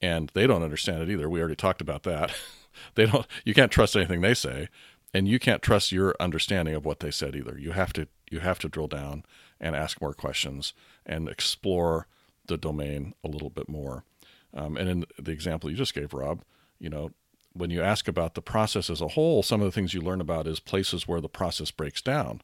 And 0.00 0.30
they 0.34 0.46
don't 0.46 0.62
understand 0.62 1.02
it 1.02 1.10
either. 1.10 1.28
We 1.28 1.40
already 1.40 1.56
talked 1.56 1.80
about 1.80 2.02
that. 2.02 2.34
they 2.94 3.06
don't 3.06 3.26
you 3.44 3.54
can't 3.54 3.72
trust 3.72 3.96
anything 3.96 4.20
they 4.20 4.34
say, 4.34 4.68
and 5.14 5.26
you 5.26 5.38
can't 5.38 5.62
trust 5.62 5.92
your 5.92 6.14
understanding 6.20 6.74
of 6.74 6.84
what 6.84 7.00
they 7.00 7.10
said 7.10 7.34
either. 7.34 7.58
You 7.58 7.72
have 7.72 7.92
to 7.94 8.08
you 8.30 8.40
have 8.40 8.58
to 8.60 8.68
drill 8.68 8.88
down 8.88 9.24
and 9.58 9.74
ask 9.74 10.00
more 10.00 10.12
questions 10.12 10.74
and 11.06 11.28
explore 11.28 12.06
the 12.46 12.58
domain 12.58 13.14
a 13.24 13.28
little 13.28 13.50
bit 13.50 13.68
more. 13.68 14.04
Um, 14.52 14.76
and 14.76 14.88
in 14.88 15.04
the 15.18 15.32
example 15.32 15.70
you 15.70 15.76
just 15.76 15.94
gave, 15.94 16.12
Rob, 16.12 16.42
you 16.78 16.90
know, 16.90 17.12
when 17.58 17.70
you 17.70 17.82
ask 17.82 18.08
about 18.08 18.34
the 18.34 18.42
process 18.42 18.90
as 18.90 19.00
a 19.00 19.08
whole, 19.08 19.42
some 19.42 19.60
of 19.60 19.66
the 19.66 19.72
things 19.72 19.94
you 19.94 20.00
learn 20.00 20.20
about 20.20 20.46
is 20.46 20.60
places 20.60 21.08
where 21.08 21.20
the 21.20 21.28
process 21.28 21.70
breaks 21.70 22.02
down, 22.02 22.42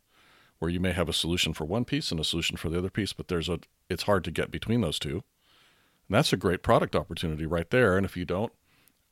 where 0.59 0.71
you 0.71 0.81
may 0.81 0.93
have 0.93 1.09
a 1.09 1.13
solution 1.13 1.53
for 1.53 1.65
one 1.65 1.85
piece 1.85 2.11
and 2.11 2.21
a 2.21 2.25
solution 2.25 2.57
for 2.57 2.71
the 2.71 2.79
other 2.79 2.91
piece, 2.91 3.13
but 3.13 3.29
there's 3.29 3.49
a 3.49 3.61
it's 3.89 4.05
hard 4.05 4.25
to 4.25 4.31
get 4.31 4.51
between 4.51 4.81
those 4.81 4.99
two. 4.99 5.23
And 6.09 6.17
that's 6.17 6.33
a 6.33 6.37
great 6.37 6.63
product 6.63 6.97
opportunity 6.97 7.47
right 7.47 7.69
there. 7.71 7.97
And 7.97 8.05
if 8.05 8.17
you 8.17 8.25
don't 8.25 8.53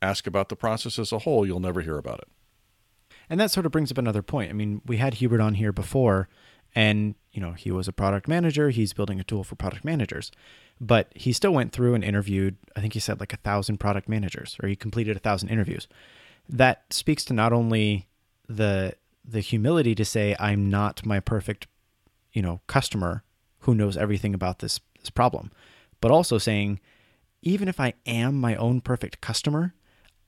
ask 0.02 0.26
about 0.26 0.48
the 0.48 0.56
process 0.56 0.98
as 0.98 1.12
a 1.12 1.20
whole, 1.20 1.46
you'll 1.46 1.60
never 1.60 1.80
hear 1.80 1.98
about 1.98 2.20
it. 2.20 2.28
And 3.28 3.38
that 3.38 3.50
sort 3.50 3.66
of 3.66 3.72
brings 3.72 3.90
up 3.90 3.98
another 3.98 4.22
point. 4.22 4.50
I 4.50 4.54
mean, 4.54 4.82
we 4.86 4.96
had 4.96 5.14
Hubert 5.14 5.40
on 5.40 5.54
here 5.54 5.72
before, 5.72 6.28
and 6.74 7.14
you 7.32 7.40
know, 7.40 7.52
he 7.52 7.70
was 7.70 7.86
a 7.86 7.92
product 7.92 8.26
manager. 8.26 8.70
He's 8.70 8.92
building 8.92 9.20
a 9.20 9.24
tool 9.24 9.44
for 9.44 9.54
product 9.54 9.84
managers, 9.84 10.32
but 10.80 11.08
he 11.14 11.32
still 11.32 11.52
went 11.52 11.72
through 11.72 11.94
and 11.94 12.02
interviewed. 12.02 12.56
I 12.74 12.80
think 12.80 12.94
he 12.94 13.00
said 13.00 13.20
like 13.20 13.32
a 13.32 13.38
thousand 13.38 13.78
product 13.78 14.08
managers, 14.08 14.56
or 14.62 14.68
he 14.68 14.76
completed 14.76 15.16
a 15.16 15.20
thousand 15.20 15.48
interviews. 15.48 15.86
That 16.48 16.84
speaks 16.90 17.24
to 17.26 17.34
not 17.34 17.52
only 17.52 18.08
the 18.48 18.94
the 19.24 19.40
humility 19.40 19.94
to 19.94 20.04
say 20.04 20.34
I'm 20.40 20.68
not 20.70 21.06
my 21.06 21.20
perfect, 21.20 21.66
you 22.32 22.42
know, 22.42 22.60
customer 22.66 23.22
who 23.60 23.74
knows 23.74 23.96
everything 23.96 24.34
about 24.34 24.58
this 24.58 24.80
this 24.98 25.10
problem, 25.10 25.52
but 26.00 26.10
also 26.10 26.38
saying 26.38 26.80
even 27.42 27.68
if 27.68 27.80
I 27.80 27.94
am 28.06 28.34
my 28.34 28.56
own 28.56 28.80
perfect 28.80 29.20
customer, 29.20 29.74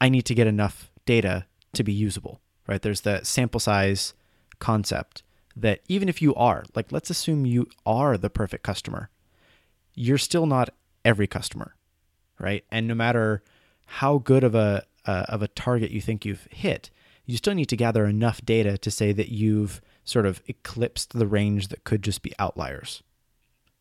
I 0.01 0.09
need 0.09 0.23
to 0.27 0.35
get 0.35 0.47
enough 0.47 0.91
data 1.05 1.47
to 1.75 1.83
be 1.83 1.93
usable, 1.93 2.41
right? 2.67 2.81
There's 2.81 3.03
the 3.03 3.23
sample 3.25 3.61
size 3.61 4.15
concept 4.59 5.23
that 5.57 5.81
even 5.89 6.09
if 6.09 6.23
you 6.23 6.35
are, 6.35 6.65
like, 6.75 6.93
let's 6.93 7.11
assume 7.11 7.47
you 7.47 7.69
are 7.85 8.17
the 8.17 8.31
perfect 8.31 8.63
customer, 8.65 9.11
you're 9.95 10.19
still 10.19 10.47
not 10.47 10.71
every 11.05 11.27
customer, 11.27 11.75
right? 12.39 12.65
And 12.71 12.89
no 12.89 12.95
matter 12.95 13.43
how 13.87 14.19
good 14.19 14.45
of 14.45 14.55
a 14.55 14.85
uh, 15.05 15.25
of 15.29 15.43
a 15.43 15.49
target 15.49 15.91
you 15.91 16.01
think 16.01 16.25
you've 16.25 16.47
hit, 16.51 16.91
you 17.27 17.37
still 17.37 17.55
need 17.55 17.69
to 17.69 17.77
gather 17.77 18.07
enough 18.07 18.41
data 18.45 18.79
to 18.79 18.91
say 18.91 19.13
that 19.13 19.31
you've 19.31 19.81
sort 20.05 20.27
of 20.27 20.41
eclipsed 20.47 21.13
the 21.13 21.27
range 21.27 21.69
that 21.69 21.85
could 21.85 22.03
just 22.03 22.23
be 22.23 22.33
outliers, 22.39 23.03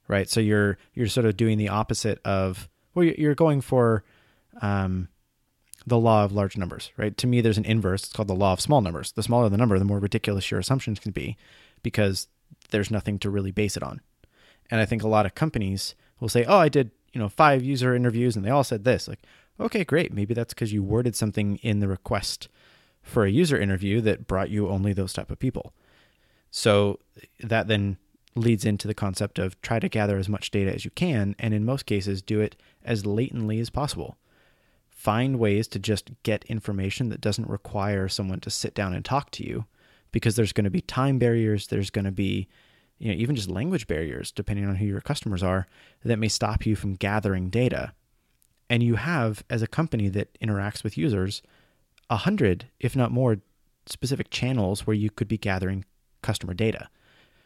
right? 0.08 0.30
So 0.30 0.40
you're 0.40 0.78
you're 0.94 1.08
sort 1.08 1.26
of 1.26 1.38
doing 1.38 1.58
the 1.58 1.70
opposite 1.70 2.20
of 2.26 2.70
well, 2.94 3.06
you're 3.06 3.36
going 3.36 3.62
for 3.62 4.04
um, 4.62 5.08
the 5.92 6.00
law 6.00 6.24
of 6.24 6.32
large 6.32 6.56
numbers, 6.56 6.90
right? 6.96 7.18
To 7.18 7.28
me, 7.28 7.42
there's 7.42 7.58
an 7.58 7.66
inverse. 7.66 8.06
It's 8.06 8.14
called 8.14 8.30
the 8.30 8.34
law 8.34 8.54
of 8.54 8.62
small 8.62 8.80
numbers. 8.80 9.12
The 9.12 9.24
smaller 9.24 9.50
the 9.50 9.58
number, 9.58 9.78
the 9.78 9.84
more 9.84 10.00
ridiculous 10.00 10.50
your 10.50 10.60
assumptions 10.62 11.00
can 11.00 11.12
be 11.12 11.36
because 11.84 12.30
there's 12.70 12.90
nothing 12.90 13.20
to 13.20 13.30
really 13.30 13.52
base 13.52 13.76
it 13.76 13.84
on. 13.84 14.00
And 14.72 14.80
I 14.80 14.86
think 14.86 15.04
a 15.04 15.10
lot 15.10 15.26
of 15.26 15.36
companies 15.36 15.94
will 16.22 16.30
say, 16.30 16.46
"Oh, 16.46 16.58
I 16.58 16.70
did, 16.70 16.92
you 17.12 17.20
know, 17.20 17.28
five 17.28 17.62
user 17.62 17.94
interviews 17.94 18.38
and 18.38 18.46
they 18.46 18.50
all 18.50 18.64
said 18.64 18.86
this." 18.86 19.10
Like, 19.10 19.20
okay, 19.60 19.84
great. 19.84 20.14
Maybe 20.14 20.34
that's 20.34 20.54
because 20.54 20.72
you 20.72 20.82
worded 20.82 21.14
something 21.14 21.58
in 21.58 21.82
the 21.82 21.90
request 21.90 22.48
for 23.02 23.26
a 23.26 23.32
user 23.32 23.60
interview 23.60 24.00
that 24.00 24.28
brought 24.28 24.50
you 24.50 24.70
only 24.70 24.94
those 24.94 25.12
type 25.12 25.30
of 25.30 25.40
people. 25.40 25.74
So 26.52 27.00
that 27.42 27.68
then 27.68 27.98
leads 28.34 28.64
into 28.64 28.88
the 28.88 28.94
concept 28.94 29.40
of 29.40 29.62
try 29.62 29.78
to 29.80 29.90
gather 29.90 30.18
as 30.18 30.30
much 30.30 30.52
data 30.52 30.74
as 30.74 30.86
you 30.86 30.92
can, 30.92 31.36
and 31.38 31.54
in 31.54 31.66
most 31.66 31.86
cases, 31.86 32.22
do 32.22 32.40
it 32.40 32.56
as 32.86 33.06
latently 33.06 33.60
as 33.60 33.70
possible. 33.70 34.16
Find 35.02 35.40
ways 35.40 35.68
to 35.70 35.80
just 35.80 36.12
get 36.22 36.44
information 36.44 37.10
that 37.10 37.22
doesn't 37.22 37.50
require 37.50 38.08
someone 38.08 38.40
to 38.42 38.52
sit 38.52 38.76
down 38.76 38.94
and 38.94 39.04
talk 39.04 39.32
to 39.32 39.44
you, 39.44 39.66
because 40.12 40.36
there's 40.36 40.54
going 40.54 40.66
to 40.66 40.70
be 40.70 40.82
time 40.82 41.18
barriers, 41.18 41.66
there's 41.68 41.90
going 41.90 42.06
to 42.06 42.12
be 42.12 42.48
you 43.00 43.08
know, 43.08 43.18
even 43.18 43.36
just 43.36 43.50
language 43.50 43.88
barriers, 43.88 44.32
depending 44.32 44.68
on 44.68 44.76
who 44.76 44.86
your 44.86 45.02
customers 45.02 45.42
are, 45.42 45.66
that 46.04 46.20
may 46.20 46.28
stop 46.28 46.68
you 46.68 46.76
from 46.76 46.94
gathering 46.94 47.50
data. 47.50 47.94
And 48.70 48.84
you 48.84 48.94
have, 48.94 49.44
as 49.50 49.64
a 49.64 49.68
company 49.68 50.08
that 50.10 50.38
interacts 50.40 50.84
with 50.84 51.00
users, 51.00 51.42
a 52.12 52.18
hundred, 52.18 52.66
if 52.80 52.96
not 52.96 53.12
more, 53.12 53.38
specific 53.88 54.30
channels 54.30 54.86
where 54.86 54.96
you 54.96 55.10
could 55.10 55.28
be 55.28 55.40
gathering 55.40 55.84
customer 56.22 56.54
data. 56.54 56.90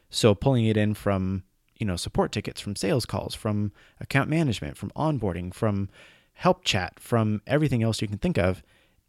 So 0.09 0.35
pulling 0.35 0.65
it 0.65 0.75
in 0.75 0.93
from, 0.93 1.43
you 1.77 1.85
know, 1.85 1.95
support 1.95 2.33
tickets, 2.33 2.59
from 2.59 2.75
sales 2.75 3.05
calls, 3.05 3.33
from 3.33 3.71
account 4.01 4.29
management, 4.29 4.75
from 4.75 4.89
onboarding, 4.89 5.53
from 5.53 5.88
help 6.35 6.63
chat, 6.63 6.99
from 6.99 7.41
everything 7.47 7.81
else 7.81 8.01
you 8.01 8.07
can 8.07 8.17
think 8.17 8.37
of 8.37 8.61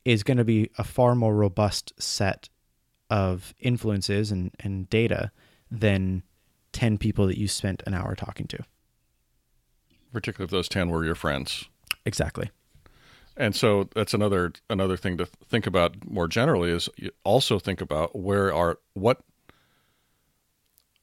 is 0.04 0.22
going 0.22 0.38
to 0.38 0.44
be 0.44 0.70
a 0.78 0.84
far 0.84 1.14
more 1.14 1.34
robust 1.34 1.92
set 1.98 2.48
of 3.10 3.54
influences 3.58 4.30
and, 4.30 4.52
and 4.60 4.88
data 4.88 5.30
than 5.70 6.22
10 6.72 6.98
people 6.98 7.26
that 7.26 7.38
you 7.38 7.48
spent 7.48 7.82
an 7.86 7.94
hour 7.94 8.14
talking 8.14 8.46
to. 8.46 8.58
Particularly 10.12 10.46
if 10.46 10.50
those 10.50 10.68
10 10.68 10.88
were 10.90 11.04
your 11.04 11.14
friends. 11.14 11.68
Exactly. 12.04 12.50
And 13.36 13.54
so 13.54 13.88
that's 13.94 14.14
another 14.14 14.52
another 14.70 14.96
thing 14.96 15.18
to 15.18 15.26
think 15.26 15.66
about 15.66 16.08
more 16.08 16.26
generally 16.26 16.70
is 16.70 16.88
you 16.96 17.10
also 17.22 17.58
think 17.58 17.82
about 17.82 18.16
where 18.16 18.54
are 18.54 18.78
what 18.94 19.20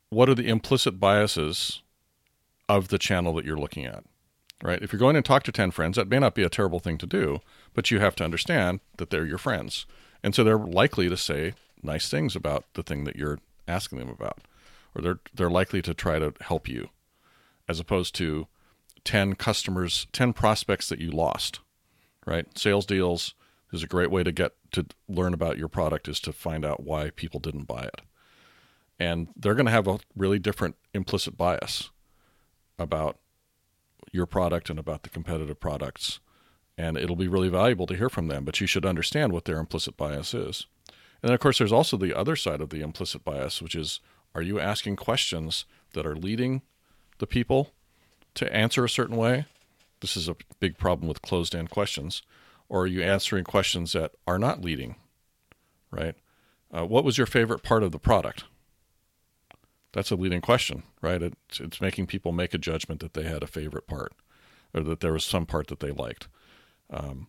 what 0.09 0.29
are 0.29 0.35
the 0.35 0.47
implicit 0.47 0.99
biases 0.99 1.83
of 2.67 2.87
the 2.87 2.97
channel 2.97 3.35
that 3.35 3.45
you're 3.45 3.57
looking 3.57 3.85
at. 3.85 4.03
Right? 4.63 4.82
If 4.82 4.93
you're 4.93 5.00
going 5.00 5.15
to 5.15 5.22
talk 5.22 5.43
to 5.43 5.51
10 5.51 5.72
friends, 5.72 5.98
that 5.98 6.08
may 6.08 6.20
not 6.20 6.36
be 6.36 6.43
a 6.43 6.50
terrible 6.50 6.79
thing 6.79 6.98
to 7.00 7.05
do, 7.05 7.41
but 7.74 7.91
you 7.91 8.00
have 8.00 8.15
to 8.15 8.24
understand 8.24 8.79
that 8.98 9.10
they're 9.10 9.25
your 9.25 9.38
friends. 9.38 9.86
And 10.24 10.34
so 10.34 10.41
they're 10.43 10.58
likely 10.58 11.10
to 11.10 11.17
say 11.17 11.53
nice 11.84 12.10
things 12.10 12.34
about 12.34 12.63
the 12.74 12.84
thing 12.84 13.03
that 13.03 13.17
you're 13.17 13.39
asking 13.67 14.00
them 14.00 14.10
about 14.10 14.39
or 14.96 15.01
they're 15.01 15.20
they're 15.34 15.50
likely 15.50 15.82
to 15.82 15.93
try 15.93 16.20
to 16.20 16.34
help 16.41 16.67
you 16.67 16.89
as 17.67 17.79
opposed 17.79 18.15
to 18.15 18.48
10 19.03 19.36
customers 19.36 20.08
10 20.12 20.34
prospects 20.34 20.89
that 20.89 21.00
you 21.00 21.12
lost 21.12 21.60
right 22.25 22.58
sales 22.58 22.86
deals 22.86 23.36
is 23.72 23.84
a 23.84 23.88
great 23.88 24.12
way 24.12 24.24
to 24.24 24.32
get 24.32 24.53
to 24.72 24.86
learn 25.10 25.34
about 25.34 25.58
your 25.58 25.67
product 25.67 26.08
is 26.08 26.20
to 26.20 26.32
find 26.32 26.65
out 26.65 26.84
why 26.84 27.10
people 27.10 27.39
didn't 27.39 27.67
buy 27.67 27.84
it 27.84 28.01
and 29.00 29.27
they're 29.36 29.55
going 29.55 29.65
to 29.65 29.72
have 29.72 29.88
a 29.88 30.00
really 30.15 30.39
different 30.39 30.75
implicit 30.93 31.38
bias 31.38 31.89
about 32.77 33.17
your 34.12 34.25
product 34.25 34.69
and 34.69 34.79
about 34.79 35.03
the 35.03 35.10
competitive 35.10 35.60
products 35.60 36.19
and 36.77 36.98
it'll 36.98 37.15
be 37.15 37.27
really 37.27 37.50
valuable 37.50 37.86
to 37.86 37.95
hear 37.95 38.10
from 38.10 38.27
them 38.27 38.43
but 38.45 38.60
you 38.60 38.67
should 38.67 38.86
understand 38.86 39.31
what 39.31 39.45
their 39.45 39.60
implicit 39.60 39.98
bias 39.98 40.33
is 40.33 40.67
and 40.89 41.29
then 41.29 41.33
of 41.33 41.39
course 41.39 41.57
there's 41.57 41.72
also 41.72 41.98
the 41.98 42.17
other 42.17 42.36
side 42.36 42.62
of 42.62 42.69
the 42.69 42.81
implicit 42.81 43.24
bias 43.24 43.62
which 43.62 43.75
is 43.75 44.00
are 44.36 44.41
you 44.41 44.60
asking 44.60 44.95
questions 44.95 45.65
that 45.93 46.05
are 46.05 46.15
leading 46.15 46.63
the 47.19 47.27
people 47.27 47.72
to 48.36 48.53
answer 48.53 48.83
a 48.83 48.89
certain 48.89 49.15
way? 49.15 49.45
This 50.01 50.17
is 50.17 50.27
a 50.27 50.36
big 50.60 50.77
problem 50.77 51.07
with 51.07 51.22
closed 51.22 51.55
end 51.55 51.69
questions. 51.69 52.24
Or 52.67 52.81
are 52.81 52.88
you 52.88 53.03
answering 53.03 53.43
questions 53.43 53.93
that 53.93 54.13
are 54.25 54.39
not 54.39 54.62
leading? 54.62 54.95
Right? 55.91 56.15
Uh, 56.75 56.86
what 56.86 57.03
was 57.03 57.17
your 57.17 57.27
favorite 57.27 57.62
part 57.62 57.83
of 57.83 57.91
the 57.91 58.00
product? 58.00 58.45
That's 59.93 60.12
a 60.12 60.15
leading 60.15 60.41
question, 60.41 60.83
right? 61.01 61.21
It's, 61.21 61.59
it's 61.59 61.79
making 61.79 62.07
people 62.07 62.31
make 62.31 62.53
a 62.53 62.57
judgment 62.57 63.00
that 63.01 63.13
they 63.13 63.23
had 63.23 63.43
a 63.43 63.47
favorite 63.47 63.88
part 63.88 64.13
or 64.73 64.81
that 64.81 65.00
there 65.00 65.13
was 65.13 65.23
some 65.23 65.45
part 65.45 65.67
that 65.67 65.79
they 65.79 65.91
liked. 65.91 66.27
Um, 66.89 67.27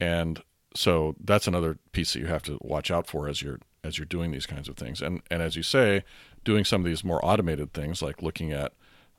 and 0.00 0.42
so 0.74 1.14
that's 1.22 1.46
another 1.46 1.78
piece 1.92 2.12
that 2.12 2.20
you 2.20 2.26
have 2.26 2.42
to 2.44 2.58
watch 2.60 2.90
out 2.90 3.06
for 3.06 3.28
as 3.28 3.42
you're 3.42 3.60
as 3.84 3.98
you're 3.98 4.06
doing 4.06 4.30
these 4.30 4.46
kinds 4.46 4.68
of 4.68 4.76
things. 4.76 5.00
And 5.00 5.22
and 5.30 5.40
as 5.42 5.56
you 5.56 5.62
say, 5.62 6.04
doing 6.44 6.64
some 6.64 6.80
of 6.80 6.86
these 6.86 7.04
more 7.04 7.24
automated 7.24 7.72
things 7.72 8.02
like 8.02 8.22
looking 8.22 8.52
at 8.52 8.72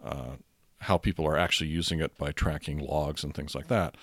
uh, 0.04 0.36
how 0.80 0.98
people 0.98 1.26
are 1.26 1.38
actually 1.38 1.70
using 1.70 2.02
it 2.02 2.18
by 2.18 2.32
tracking 2.32 2.80
logs 2.80 3.24
and 3.24 3.34
things 3.34 3.56
like 3.56 3.68
that, 3.68 3.96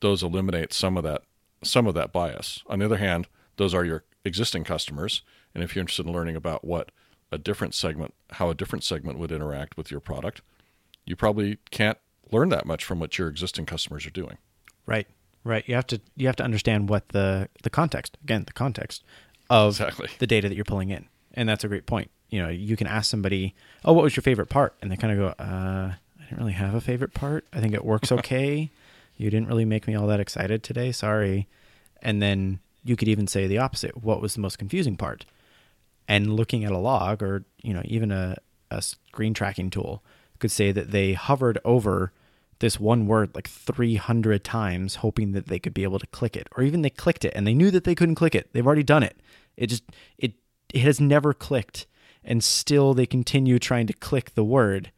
those 0.00 0.22
eliminate 0.22 0.72
some 0.72 0.96
of 0.96 1.02
that 1.04 1.22
some 1.62 1.86
of 1.86 1.94
that 1.94 2.12
bias. 2.12 2.62
On 2.68 2.78
the 2.78 2.84
other 2.84 2.98
hand, 2.98 3.26
those 3.56 3.74
are 3.74 3.84
your 3.84 4.04
existing 4.24 4.64
customers, 4.64 5.22
and 5.54 5.64
if 5.64 5.74
you're 5.74 5.80
interested 5.80 6.06
in 6.06 6.12
learning 6.12 6.36
about 6.36 6.64
what 6.64 6.90
a 7.30 7.38
different 7.38 7.74
segment, 7.74 8.14
how 8.32 8.50
a 8.50 8.54
different 8.54 8.84
segment 8.84 9.18
would 9.18 9.32
interact 9.32 9.76
with 9.76 9.90
your 9.90 10.00
product, 10.00 10.40
you 11.04 11.16
probably 11.16 11.58
can't 11.70 11.98
learn 12.30 12.48
that 12.50 12.66
much 12.66 12.84
from 12.84 13.00
what 13.00 13.18
your 13.18 13.28
existing 13.28 13.66
customers 13.66 14.06
are 14.06 14.10
doing. 14.10 14.38
Right. 14.86 15.06
Right. 15.44 15.64
You 15.66 15.74
have 15.74 15.86
to 15.88 16.00
you 16.16 16.26
have 16.26 16.36
to 16.36 16.44
understand 16.44 16.88
what 16.88 17.08
the 17.10 17.48
the 17.62 17.70
context 17.70 18.18
again 18.22 18.44
the 18.46 18.52
context 18.52 19.02
of 19.48 19.74
Exactly. 19.80 20.08
the 20.18 20.26
data 20.26 20.48
that 20.48 20.54
you're 20.54 20.64
pulling 20.64 20.90
in, 20.90 21.06
and 21.34 21.48
that's 21.48 21.64
a 21.64 21.68
great 21.68 21.86
point. 21.86 22.10
You 22.28 22.42
know, 22.42 22.48
you 22.48 22.76
can 22.76 22.86
ask 22.86 23.10
somebody, 23.10 23.54
"Oh, 23.84 23.92
what 23.94 24.02
was 24.02 24.14
your 24.16 24.22
favorite 24.22 24.48
part?" 24.50 24.74
and 24.82 24.90
they 24.92 24.96
kind 24.96 25.12
of 25.12 25.18
go, 25.18 25.42
"Uh, 25.42 25.92
I 26.18 26.22
didn't 26.24 26.38
really 26.38 26.52
have 26.52 26.74
a 26.74 26.80
favorite 26.82 27.14
part. 27.14 27.46
I 27.52 27.60
think 27.60 27.72
it 27.72 27.84
works 27.84 28.12
okay. 28.18 28.70
you 29.16 29.30
didn't 29.30 29.48
really 29.48 29.64
make 29.64 29.86
me 29.86 29.94
all 29.94 30.06
that 30.08 30.20
excited 30.20 30.62
today. 30.62 30.92
Sorry." 30.92 31.46
And 32.02 32.20
then 32.20 32.58
you 32.84 32.96
could 32.96 33.08
even 33.08 33.26
say 33.26 33.46
the 33.46 33.58
opposite. 33.58 34.02
What 34.02 34.20
was 34.20 34.34
the 34.34 34.40
most 34.40 34.58
confusing 34.58 34.96
part? 34.96 35.24
And 36.08 36.34
looking 36.34 36.64
at 36.64 36.72
a 36.72 36.78
log 36.78 37.22
or 37.22 37.44
you 37.62 37.74
know 37.74 37.82
even 37.84 38.10
a 38.10 38.36
a 38.70 38.82
screen 38.82 39.34
tracking 39.34 39.70
tool 39.70 40.02
could 40.38 40.50
say 40.50 40.72
that 40.72 40.90
they 40.90 41.12
hovered 41.12 41.58
over 41.64 42.12
this 42.60 42.80
one 42.80 43.06
word 43.06 43.34
like 43.34 43.48
300 43.48 44.42
times 44.42 44.96
hoping 44.96 45.32
that 45.32 45.46
they 45.46 45.58
could 45.58 45.74
be 45.74 45.84
able 45.84 45.98
to 45.98 46.06
click 46.08 46.36
it 46.36 46.48
or 46.56 46.62
even 46.62 46.82
they 46.82 46.90
clicked 46.90 47.24
it 47.24 47.32
and 47.34 47.46
they 47.46 47.54
knew 47.54 47.70
that 47.70 47.84
they 47.84 47.94
couldn't 47.94 48.14
click 48.16 48.34
it 48.34 48.52
they've 48.52 48.66
already 48.66 48.82
done 48.82 49.02
it 49.02 49.16
it 49.56 49.68
just 49.68 49.84
it 50.18 50.34
it 50.74 50.80
has 50.80 51.00
never 51.00 51.32
clicked 51.32 51.86
and 52.24 52.42
still 52.42 52.94
they 52.94 53.06
continue 53.06 53.58
trying 53.58 53.86
to 53.86 53.92
click 53.92 54.34
the 54.34 54.44
word 54.44 54.90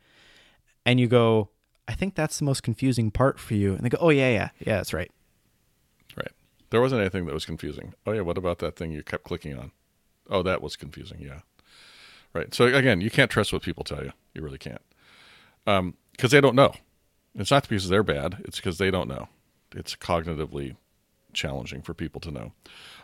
and 0.87 0.99
you 0.99 1.07
go 1.07 1.51
i 1.87 1.93
think 1.93 2.15
that's 2.15 2.39
the 2.39 2.45
most 2.45 2.63
confusing 2.63 3.11
part 3.11 3.39
for 3.39 3.55
you 3.55 3.75
and 3.75 3.81
they 3.85 3.89
go 3.89 3.99
oh 4.01 4.11
yeah 4.11 4.31
yeah 4.31 4.49
yeah 4.61 4.77
that's 4.77 4.93
right 4.93 5.11
Right. 6.17 6.33
There 6.71 6.81
wasn't 6.81 7.01
anything 7.01 7.27
that 7.27 7.35
was 7.35 7.45
confusing. 7.47 7.95
Oh 8.07 8.13
yeah, 8.13 8.23
what 8.23 8.39
about 8.39 8.59
that 8.61 8.77
thing 8.77 8.93
you 8.93 9.03
kept 9.03 9.25
clicking 9.25 9.57
on? 9.59 9.73
Oh, 10.29 10.43
that 10.43 10.63
was 10.63 10.77
confusing. 10.77 11.21
Yeah. 11.21 11.41
Right. 12.33 12.55
So 12.55 12.67
again, 12.67 13.01
you 13.01 13.11
can't 13.11 13.31
trust 13.31 13.53
what 13.53 13.63
people 13.63 13.85
tell 13.85 14.05
you. 14.05 14.13
You 14.35 14.43
really 14.43 14.59
can't. 14.59 14.83
Um, 15.67 15.95
because 16.13 16.31
they 16.31 16.41
don't 16.41 16.55
know. 16.55 16.75
It's 17.35 17.51
not 17.51 17.69
because 17.69 17.89
they're 17.89 18.03
bad. 18.03 18.39
It's 18.45 18.57
because 18.57 18.79
they 18.79 18.91
don't 18.91 19.09
know. 19.09 19.29
It's 19.75 19.97
cognitively 19.97 20.77
challenging 21.33 21.83
for 21.83 21.95
people 21.95 22.21
to 22.21 22.31
know. 22.31 22.53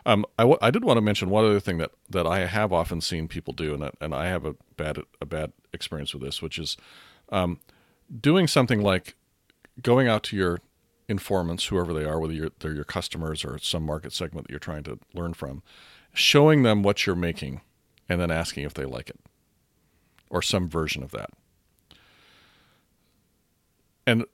Um, 0.05 0.25
I, 0.37 0.43
w- 0.43 0.59
I 0.61 0.69
did 0.69 0.83
want 0.83 0.97
to 0.97 1.01
mention 1.01 1.29
one 1.29 1.45
other 1.45 1.59
thing 1.59 1.77
that, 1.77 1.91
that 2.09 2.27
I 2.27 2.45
have 2.45 2.73
often 2.73 3.01
seen 3.01 3.27
people 3.27 3.53
do, 3.53 3.73
and, 3.73 3.81
that, 3.81 3.95
and 4.01 4.13
I 4.13 4.27
have 4.27 4.45
a 4.45 4.55
bad 4.75 4.99
a 5.21 5.25
bad 5.25 5.53
experience 5.73 6.13
with 6.13 6.23
this, 6.23 6.41
which 6.41 6.59
is 6.59 6.77
um, 7.29 7.59
doing 8.19 8.47
something 8.47 8.81
like 8.81 9.15
going 9.81 10.07
out 10.07 10.23
to 10.23 10.35
your 10.35 10.59
informants, 11.07 11.65
whoever 11.65 11.93
they 11.93 12.03
are, 12.03 12.19
whether 12.19 12.49
they're 12.59 12.73
your 12.73 12.83
customers 12.83 13.45
or 13.45 13.57
some 13.59 13.83
market 13.83 14.11
segment 14.11 14.47
that 14.47 14.51
you're 14.51 14.59
trying 14.59 14.83
to 14.83 14.99
learn 15.13 15.33
from, 15.33 15.63
showing 16.17 16.63
them 16.63 16.83
what 16.83 17.05
you're 17.05 17.15
making, 17.15 17.61
and 18.09 18.19
then 18.19 18.31
asking 18.31 18.63
if 18.65 18.73
they 18.73 18.85
like 18.85 19.09
it, 19.09 19.19
or 20.29 20.41
some 20.41 20.67
version 20.67 21.03
of 21.03 21.11
that. 21.11 21.29
And 24.05 24.25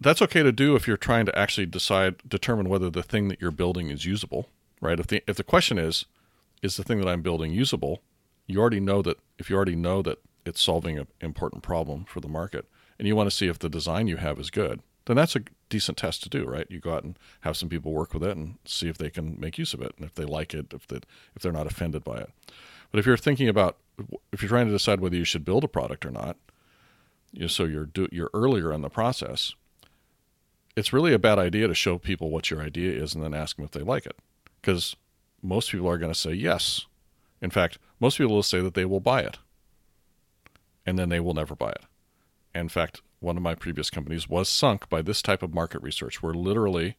that's 0.00 0.20
okay 0.20 0.42
to 0.42 0.52
do 0.52 0.76
if 0.76 0.86
you're 0.86 0.96
trying 0.96 1.26
to 1.26 1.38
actually 1.38 1.66
decide 1.66 2.16
determine 2.28 2.68
whether 2.68 2.90
the 2.90 3.02
thing 3.02 3.28
that 3.28 3.40
you're 3.40 3.50
building 3.50 3.88
is 3.88 4.04
usable, 4.04 4.48
right? 4.80 5.00
If 5.00 5.06
the 5.06 5.22
if 5.26 5.36
the 5.36 5.44
question 5.44 5.78
is 5.78 6.04
is 6.62 6.76
the 6.76 6.84
thing 6.84 6.98
that 6.98 7.08
I'm 7.08 7.22
building 7.22 7.52
usable, 7.52 8.02
you 8.46 8.60
already 8.60 8.80
know 8.80 9.00
that 9.02 9.18
if 9.38 9.48
you 9.48 9.56
already 9.56 9.76
know 9.76 10.02
that 10.02 10.18
it's 10.44 10.60
solving 10.60 10.98
an 10.98 11.06
important 11.20 11.62
problem 11.62 12.04
for 12.04 12.20
the 12.20 12.28
market 12.28 12.66
and 12.98 13.08
you 13.08 13.16
want 13.16 13.30
to 13.30 13.36
see 13.36 13.46
if 13.46 13.58
the 13.58 13.70
design 13.70 14.08
you 14.08 14.18
have 14.18 14.38
is 14.38 14.50
good, 14.50 14.82
then 15.06 15.16
that's 15.16 15.36
a 15.36 15.40
decent 15.70 15.96
test 15.96 16.22
to 16.22 16.28
do, 16.28 16.44
right? 16.44 16.66
You 16.68 16.80
go 16.80 16.92
out 16.92 17.04
and 17.04 17.18
have 17.40 17.56
some 17.56 17.70
people 17.70 17.92
work 17.92 18.12
with 18.12 18.22
it 18.22 18.36
and 18.36 18.58
see 18.66 18.88
if 18.88 18.98
they 18.98 19.08
can 19.08 19.40
make 19.40 19.56
use 19.56 19.72
of 19.72 19.80
it 19.80 19.94
and 19.96 20.04
if 20.04 20.14
they 20.14 20.26
like 20.26 20.52
it, 20.52 20.74
if 20.74 20.86
they 20.86 21.00
if 21.34 21.40
they're 21.40 21.52
not 21.52 21.66
offended 21.66 22.04
by 22.04 22.18
it. 22.18 22.30
But 22.90 22.98
if 22.98 23.06
you're 23.06 23.16
thinking 23.16 23.48
about 23.48 23.78
if 24.32 24.42
you're 24.42 24.50
trying 24.50 24.66
to 24.66 24.72
decide 24.72 25.00
whether 25.00 25.16
you 25.16 25.24
should 25.24 25.44
build 25.44 25.64
a 25.64 25.68
product 25.68 26.04
or 26.04 26.10
not, 26.10 26.36
you 27.32 27.42
know, 27.42 27.46
so 27.46 27.64
you're 27.64 27.86
do, 27.86 28.08
you're 28.12 28.30
earlier 28.34 28.72
in 28.72 28.82
the 28.82 28.90
process. 28.90 29.54
It's 30.76 30.92
really 30.92 31.12
a 31.12 31.18
bad 31.18 31.38
idea 31.38 31.68
to 31.68 31.74
show 31.74 31.98
people 31.98 32.30
what 32.30 32.50
your 32.50 32.60
idea 32.60 32.92
is 32.92 33.14
and 33.14 33.24
then 33.24 33.34
ask 33.34 33.56
them 33.56 33.64
if 33.64 33.70
they 33.70 33.80
like 33.80 34.06
it, 34.06 34.16
because 34.60 34.96
most 35.42 35.70
people 35.70 35.88
are 35.88 35.98
going 35.98 36.12
to 36.12 36.18
say 36.18 36.32
yes. 36.32 36.86
In 37.40 37.50
fact, 37.50 37.78
most 37.98 38.18
people 38.18 38.34
will 38.34 38.42
say 38.42 38.60
that 38.60 38.74
they 38.74 38.84
will 38.84 39.00
buy 39.00 39.22
it, 39.22 39.38
and 40.86 40.98
then 40.98 41.08
they 41.08 41.20
will 41.20 41.34
never 41.34 41.54
buy 41.54 41.70
it. 41.70 41.84
In 42.54 42.68
fact, 42.68 43.02
one 43.20 43.36
of 43.36 43.42
my 43.42 43.54
previous 43.54 43.90
companies 43.90 44.28
was 44.28 44.48
sunk 44.48 44.88
by 44.88 45.02
this 45.02 45.22
type 45.22 45.42
of 45.42 45.54
market 45.54 45.82
research, 45.82 46.22
where 46.22 46.34
literally 46.34 46.96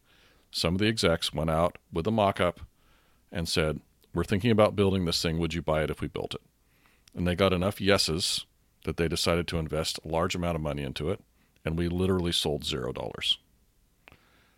some 0.50 0.74
of 0.74 0.80
the 0.80 0.88
execs 0.88 1.34
went 1.34 1.50
out 1.50 1.78
with 1.92 2.06
a 2.06 2.10
mock-up 2.10 2.60
and 3.30 3.48
said, 3.48 3.80
"We're 4.14 4.24
thinking 4.24 4.50
about 4.50 4.76
building 4.76 5.04
this 5.04 5.20
thing. 5.20 5.38
Would 5.38 5.54
you 5.54 5.62
buy 5.62 5.82
it 5.82 5.90
if 5.90 6.00
we 6.00 6.08
built 6.08 6.34
it?" 6.34 6.42
And 7.14 7.26
they 7.26 7.34
got 7.34 7.52
enough 7.52 7.80
yeses 7.80 8.46
that 8.84 8.96
they 8.96 9.08
decided 9.08 9.46
to 9.48 9.58
invest 9.58 9.98
a 10.04 10.08
large 10.08 10.34
amount 10.34 10.56
of 10.56 10.62
money 10.62 10.82
into 10.82 11.10
it, 11.10 11.20
and 11.64 11.78
we 11.78 11.88
literally 11.88 12.32
sold 12.32 12.64
zero 12.64 12.92
dollars. 12.92 13.38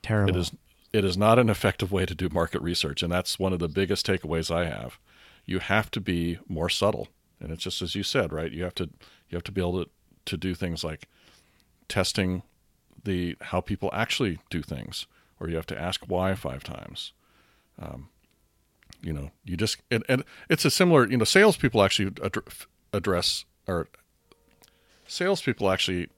terrible 0.02 0.36
It 0.36 0.38
is 0.38 0.52
it 0.92 1.04
is 1.04 1.16
not 1.16 1.40
an 1.40 1.50
effective 1.50 1.90
way 1.90 2.06
to 2.06 2.14
do 2.14 2.28
market 2.28 2.62
research, 2.62 3.02
and 3.02 3.12
that's 3.12 3.38
one 3.38 3.52
of 3.52 3.58
the 3.58 3.68
biggest 3.68 4.06
takeaways 4.06 4.54
I 4.54 4.66
have. 4.66 4.98
You 5.44 5.58
have 5.58 5.90
to 5.90 6.00
be 6.00 6.38
more 6.46 6.68
subtle, 6.68 7.08
and 7.40 7.50
it's 7.50 7.64
just 7.64 7.82
as 7.82 7.94
you 7.94 8.02
said, 8.02 8.32
right? 8.32 8.52
You 8.52 8.62
have 8.64 8.76
to 8.76 8.90
you 9.28 9.36
have 9.36 9.44
to 9.44 9.52
be 9.52 9.60
able 9.60 9.84
to 9.84 9.90
to 10.26 10.36
do 10.36 10.54
things 10.54 10.84
like 10.84 11.08
testing 11.88 12.42
the 13.04 13.36
how 13.40 13.60
people 13.60 13.90
actually 13.92 14.38
do 14.50 14.62
things, 14.62 15.06
or 15.38 15.48
you 15.48 15.56
have 15.56 15.66
to 15.66 15.80
ask 15.80 16.02
why 16.06 16.34
five 16.34 16.64
times. 16.64 17.12
Um, 17.80 18.08
you 19.02 19.12
know, 19.12 19.30
you 19.44 19.56
just 19.56 19.78
and, 19.90 20.04
and 20.08 20.24
it's 20.48 20.64
a 20.64 20.70
similar. 20.70 21.08
You 21.08 21.18
know, 21.18 21.24
salespeople 21.24 21.82
actually 21.82 22.10
addr- 22.12 22.66
address 22.92 23.44
or 23.66 23.88
salespeople 25.06 25.70
actually 25.70 26.08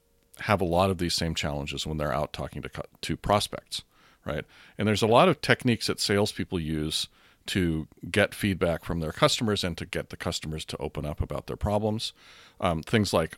have 0.41 0.61
a 0.61 0.65
lot 0.65 0.89
of 0.89 0.97
these 0.97 1.13
same 1.13 1.35
challenges 1.35 1.85
when 1.85 1.97
they're 1.97 2.13
out 2.13 2.33
talking 2.33 2.61
to 2.61 2.69
to 3.01 3.17
prospects, 3.17 3.83
right? 4.25 4.45
And 4.77 4.87
there's 4.87 5.01
a 5.01 5.07
lot 5.07 5.27
of 5.27 5.41
techniques 5.41 5.87
that 5.87 5.99
salespeople 5.99 6.59
use 6.59 7.07
to 7.47 7.87
get 8.11 8.35
feedback 8.35 8.83
from 8.83 8.99
their 8.99 9.11
customers 9.11 9.63
and 9.63 9.77
to 9.77 9.85
get 9.85 10.09
the 10.09 10.17
customers 10.17 10.65
to 10.65 10.77
open 10.77 11.05
up 11.05 11.21
about 11.21 11.47
their 11.47 11.55
problems. 11.55 12.13
Um, 12.59 12.83
things 12.83 13.13
like 13.13 13.37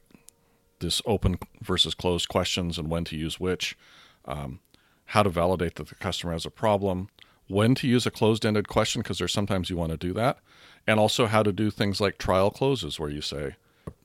this 0.80 1.02
open 1.06 1.38
versus 1.62 1.94
closed 1.94 2.28
questions 2.28 2.78
and 2.78 2.89
when 2.89 3.04
to 3.06 3.18
use 3.18 3.39
which, 3.39 3.78
um, 4.26 4.60
how 5.06 5.24
to 5.24 5.30
validate 5.30 5.76
that 5.76 5.88
the 5.88 5.96
customer 5.96 6.34
has 6.34 6.46
a 6.46 6.52
problem, 6.52 7.10
when 7.48 7.74
to 7.76 7.88
use 7.88 8.06
a 8.06 8.12
closed 8.12 8.46
ended 8.46 8.68
question, 8.68 9.02
because 9.02 9.18
there's 9.18 9.34
sometimes 9.34 9.70
you 9.70 9.78
want 9.78 9.92
to 9.92 9.98
do 9.98 10.13
that, 10.13 10.38
and 10.86 11.00
also 11.00 11.26
how 11.26 11.42
to 11.42 11.52
do 11.52 11.72
things 11.72 12.00
like 12.00 12.18
trial 12.18 12.52
closes, 12.52 13.00
where 13.00 13.10
you 13.10 13.22
say, 13.22 13.56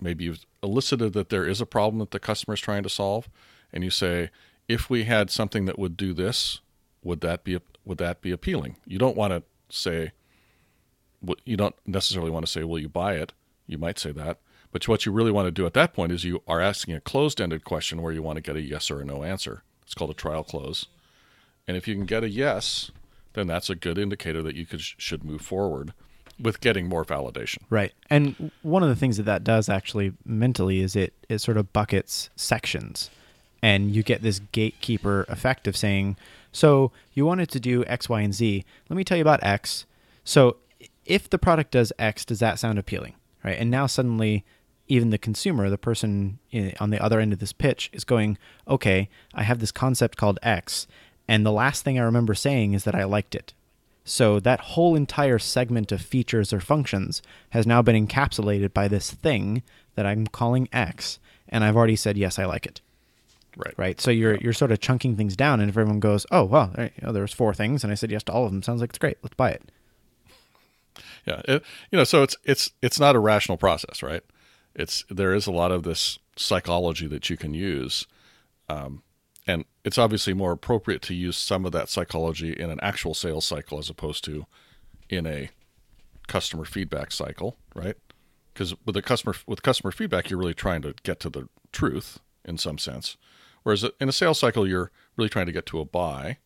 maybe 0.00 0.24
you've 0.24 0.46
elicited 0.62 1.12
that 1.12 1.28
there 1.28 1.46
is 1.46 1.60
a 1.60 1.66
problem 1.66 1.98
that 1.98 2.10
the 2.10 2.18
customer 2.18 2.54
is 2.54 2.60
trying 2.60 2.82
to 2.82 2.88
solve, 2.88 3.28
and 3.72 3.84
you 3.84 3.90
say, 3.90 4.30
if 4.66 4.88
we 4.88 5.04
had 5.04 5.30
something 5.30 5.66
that 5.66 5.78
would 5.78 5.96
do 5.96 6.14
this, 6.14 6.60
would 7.02 7.20
that 7.20 7.44
be 7.44 7.58
would 7.84 7.98
that 7.98 8.22
be 8.22 8.30
appealing? 8.30 8.76
You 8.86 8.98
don't 8.98 9.16
want 9.16 9.32
to 9.32 9.42
say, 9.68 10.12
you 11.44 11.56
don't 11.58 11.74
necessarily 11.84 12.30
want 12.30 12.46
to 12.46 12.50
say, 12.50 12.64
will 12.64 12.78
you 12.78 12.88
buy 12.88 13.16
it? 13.16 13.34
You 13.66 13.76
might 13.76 13.98
say 13.98 14.10
that, 14.12 14.38
but 14.74 14.88
what 14.88 15.06
you 15.06 15.12
really 15.12 15.30
want 15.30 15.46
to 15.46 15.52
do 15.52 15.66
at 15.66 15.74
that 15.74 15.92
point 15.92 16.10
is 16.10 16.24
you 16.24 16.42
are 16.48 16.60
asking 16.60 16.96
a 16.96 17.00
closed-ended 17.00 17.62
question 17.62 18.02
where 18.02 18.12
you 18.12 18.22
want 18.22 18.38
to 18.38 18.42
get 18.42 18.56
a 18.56 18.60
yes 18.60 18.90
or 18.90 19.00
a 19.00 19.04
no 19.04 19.22
answer. 19.22 19.62
It's 19.84 19.94
called 19.94 20.10
a 20.10 20.14
trial 20.14 20.42
close, 20.42 20.86
and 21.68 21.76
if 21.76 21.86
you 21.86 21.94
can 21.94 22.06
get 22.06 22.24
a 22.24 22.28
yes, 22.28 22.90
then 23.34 23.46
that's 23.46 23.70
a 23.70 23.76
good 23.76 23.98
indicator 23.98 24.42
that 24.42 24.56
you 24.56 24.66
could 24.66 24.80
should 24.80 25.22
move 25.22 25.42
forward 25.42 25.92
with 26.40 26.60
getting 26.60 26.88
more 26.88 27.04
validation. 27.04 27.58
Right. 27.70 27.92
And 28.10 28.50
one 28.62 28.82
of 28.82 28.88
the 28.88 28.96
things 28.96 29.16
that 29.18 29.22
that 29.22 29.44
does 29.44 29.68
actually 29.68 30.14
mentally 30.24 30.80
is 30.80 30.96
it 30.96 31.14
it 31.28 31.38
sort 31.38 31.56
of 31.56 31.72
buckets 31.72 32.30
sections 32.34 33.10
and 33.62 33.94
you 33.94 34.02
get 34.02 34.22
this 34.22 34.40
gatekeeper 34.50 35.24
effect 35.28 35.68
of 35.68 35.76
saying, 35.76 36.16
so 36.50 36.90
you 37.12 37.24
wanted 37.24 37.48
to 37.50 37.60
do 37.60 37.84
X, 37.86 38.08
Y, 38.08 38.20
and 38.20 38.34
Z. 38.34 38.64
Let 38.90 38.96
me 38.96 39.04
tell 39.04 39.16
you 39.16 39.22
about 39.22 39.42
X. 39.44 39.86
So 40.24 40.56
if 41.06 41.30
the 41.30 41.38
product 41.38 41.70
does 41.70 41.92
X, 41.98 42.24
does 42.24 42.40
that 42.40 42.58
sound 42.58 42.78
appealing? 42.78 43.14
Right. 43.44 43.56
And 43.58 43.70
now 43.70 43.86
suddenly 43.86 44.44
even 44.88 45.10
the 45.10 45.18
consumer, 45.18 45.70
the 45.70 45.78
person 45.78 46.38
eh, 46.52 46.72
on 46.80 46.90
the 46.90 47.02
other 47.02 47.20
end 47.20 47.32
of 47.32 47.38
this 47.38 47.52
pitch, 47.52 47.90
is 47.92 48.04
going, 48.04 48.38
okay, 48.68 49.08
I 49.34 49.42
have 49.42 49.58
this 49.58 49.72
concept 49.72 50.16
called 50.16 50.38
X, 50.42 50.86
and 51.26 51.44
the 51.44 51.52
last 51.52 51.84
thing 51.84 51.98
I 51.98 52.02
remember 52.02 52.34
saying 52.34 52.74
is 52.74 52.84
that 52.84 52.94
I 52.94 53.04
liked 53.04 53.34
it. 53.34 53.54
So 54.04 54.38
that 54.40 54.60
whole 54.60 54.94
entire 54.94 55.38
segment 55.38 55.90
of 55.90 56.02
features 56.02 56.52
or 56.52 56.60
functions 56.60 57.22
has 57.50 57.66
now 57.66 57.80
been 57.80 58.06
encapsulated 58.06 58.74
by 58.74 58.86
this 58.86 59.10
thing 59.10 59.62
that 59.94 60.04
I'm 60.04 60.26
calling 60.26 60.68
X, 60.72 61.18
and 61.48 61.64
I've 61.64 61.76
already 61.76 61.96
said 61.96 62.18
yes, 62.18 62.38
I 62.38 62.44
like 62.44 62.66
it. 62.66 62.80
Right. 63.56 63.74
Right. 63.76 64.00
So 64.00 64.10
you're 64.10 64.36
you're 64.36 64.52
sort 64.52 64.72
of 64.72 64.80
chunking 64.80 65.16
things 65.16 65.36
down, 65.36 65.60
and 65.60 65.70
if 65.70 65.76
everyone 65.76 66.00
goes, 66.00 66.26
oh 66.30 66.44
well, 66.44 66.72
there, 66.74 66.90
you 66.96 67.06
know, 67.06 67.12
there's 67.12 67.32
four 67.32 67.54
things, 67.54 67.84
and 67.84 67.92
I 67.92 67.94
said 67.94 68.10
yes 68.10 68.24
to 68.24 68.32
all 68.32 68.44
of 68.44 68.52
them, 68.52 68.62
sounds 68.62 68.80
like 68.80 68.90
it's 68.90 68.98
great. 68.98 69.16
Let's 69.22 69.36
buy 69.36 69.50
it. 69.50 69.62
Yeah. 71.24 71.40
It, 71.46 71.62
you 71.90 71.98
know, 71.98 72.04
so 72.04 72.22
it's 72.22 72.36
it's 72.44 72.72
it's 72.82 72.98
not 72.98 73.14
a 73.14 73.20
rational 73.20 73.56
process, 73.56 74.02
right? 74.02 74.22
It's 74.74 75.04
there 75.08 75.34
is 75.34 75.46
a 75.46 75.52
lot 75.52 75.70
of 75.70 75.82
this 75.82 76.18
psychology 76.36 77.06
that 77.06 77.30
you 77.30 77.36
can 77.36 77.54
use, 77.54 78.06
um, 78.68 79.02
and 79.46 79.64
it's 79.84 79.98
obviously 79.98 80.34
more 80.34 80.52
appropriate 80.52 81.02
to 81.02 81.14
use 81.14 81.36
some 81.36 81.64
of 81.64 81.72
that 81.72 81.88
psychology 81.88 82.52
in 82.52 82.70
an 82.70 82.80
actual 82.82 83.14
sales 83.14 83.44
cycle 83.44 83.78
as 83.78 83.88
opposed 83.88 84.24
to 84.24 84.46
in 85.08 85.26
a 85.26 85.50
customer 86.26 86.64
feedback 86.64 87.12
cycle, 87.12 87.56
right? 87.74 87.96
Because 88.52 88.74
with 88.84 88.94
the 88.94 89.02
customer 89.02 89.34
with 89.46 89.62
customer 89.62 89.92
feedback, 89.92 90.30
you're 90.30 90.38
really 90.38 90.54
trying 90.54 90.82
to 90.82 90.94
get 91.02 91.20
to 91.20 91.30
the 91.30 91.48
truth 91.72 92.18
in 92.44 92.58
some 92.58 92.78
sense, 92.78 93.16
whereas 93.62 93.84
in 94.00 94.08
a 94.08 94.12
sales 94.12 94.38
cycle, 94.38 94.66
you're 94.66 94.90
really 95.16 95.30
trying 95.30 95.46
to 95.46 95.52
get 95.52 95.66
to 95.66 95.80
a 95.80 95.84
buy, 95.84 96.38